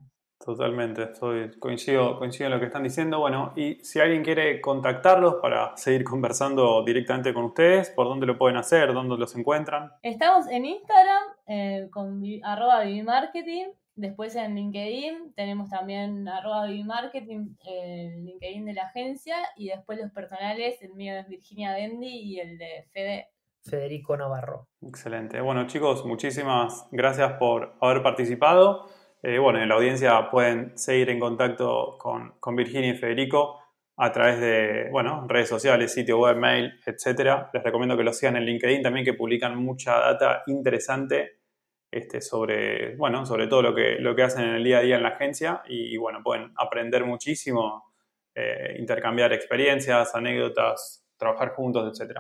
Totalmente, 0.45 1.05
estoy, 1.05 1.59
coincido, 1.59 2.19
coincido 2.19 2.49
en 2.49 2.53
lo 2.53 2.61
que 2.61 2.67
están 2.67 2.83
diciendo. 2.83 3.19
Bueno, 3.19 3.55
y 3.57 3.83
si 3.83 3.99
alguien 3.99 4.23
quiere 4.23 4.61
contactarlos 4.61 5.37
para 5.37 5.75
seguir 5.75 6.05
conversando 6.05 6.85
directamente 6.85 7.33
con 7.33 7.45
ustedes, 7.45 7.89
¿por 7.89 8.07
dónde 8.07 8.27
lo 8.27 8.37
pueden 8.37 8.59
hacer? 8.59 8.93
¿Dónde 8.93 9.17
los 9.17 9.35
encuentran? 9.37 9.93
Estamos 10.03 10.47
en 10.51 10.67
Instagram 10.67 11.23
eh, 11.47 11.89
con 11.91 12.23
arroba 12.43 12.83
Vivimarketing, 12.83 13.69
después 13.95 14.37
en 14.37 14.55
LinkedIn 14.55 15.33
tenemos 15.35 15.71
también 15.71 16.29
arroba 16.29 16.67
Vivimarketing, 16.67 17.57
el 17.65 18.27
LinkedIn 18.27 18.67
de 18.67 18.75
la 18.75 18.83
agencia, 18.83 19.37
y 19.57 19.69
después 19.69 19.99
los 19.99 20.13
personales, 20.13 20.83
el 20.83 20.93
mío 20.93 21.15
es 21.15 21.27
Virginia 21.27 21.73
Dendi 21.73 22.21
y 22.21 22.41
el 22.41 22.59
de 22.59 22.87
Fede. 22.93 23.29
Federico 23.63 24.15
Navarro. 24.15 24.69
Excelente. 24.83 25.41
Bueno 25.41 25.67
chicos, 25.67 26.05
muchísimas 26.05 26.87
gracias 26.93 27.33
por 27.39 27.79
haber 27.81 28.03
participado. 28.03 28.91
Eh, 29.27 29.39
bueno, 29.39 29.59
en 29.59 29.71
la 29.71 29.77
audiencia 29.77 30.29
pueden 30.31 30.77
seguir 30.77 31.09
en 31.09 31.19
contacto 31.19 31.97
con, 31.99 32.55
Virginia 32.55 32.91
y 32.91 32.99
Federico 32.99 33.59
a 33.97 34.13
través 34.13 34.39
de, 34.39 34.91
bueno, 34.91 35.25
redes 35.27 35.49
sociales, 35.49 35.95
sitio 35.95 36.19
web, 36.19 36.37
mail, 36.37 36.79
etc. 36.85 37.47
Les 37.55 37.63
recomiendo 37.63 37.97
que 37.97 38.03
lo 38.03 38.13
sigan 38.13 38.37
en 38.37 38.45
LinkedIn 38.45 38.83
también, 38.83 39.03
que 39.03 39.15
publican 39.15 39.57
mucha 39.57 39.99
data 39.99 40.43
interesante 40.47 41.39
este, 41.91 42.21
sobre, 42.21 42.97
bueno, 42.97 43.25
sobre 43.25 43.47
todo 43.47 43.63
lo 43.63 43.75
que, 43.75 43.97
lo 43.99 44.15
que 44.15 44.25
hacen 44.25 44.45
en 44.45 44.57
el 44.57 44.65
día 44.65 44.79
a 44.79 44.83
día 44.83 44.97
en 44.97 45.03
la 45.03 45.11
agencia 45.11 45.63
y, 45.69 45.97
bueno, 45.97 46.23
pueden 46.23 46.53
aprender 46.57 47.07
muchísimo, 47.07 47.95
eh, 48.35 48.77
intercambiar 48.79 49.33
experiencias, 49.33 50.15
anécdotas, 50.15 51.09
trabajar 51.17 51.55
juntos, 51.55 51.99
etc. 51.99 52.19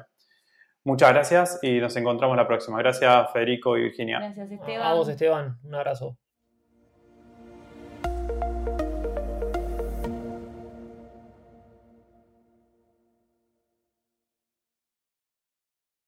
Muchas 0.85 1.13
gracias 1.13 1.59
y 1.61 1.81
nos 1.81 1.95
encontramos 1.99 2.35
la 2.35 2.47
próxima. 2.47 2.79
Gracias 2.79 3.31
Federico 3.31 3.77
y 3.77 3.83
Virginia. 3.83 4.21
Gracias 4.21 4.51
Esteban. 4.51 4.87
A 4.87 4.95
vos 4.95 5.09
Esteban, 5.11 5.59
un 5.65 5.75
abrazo. 5.75 6.17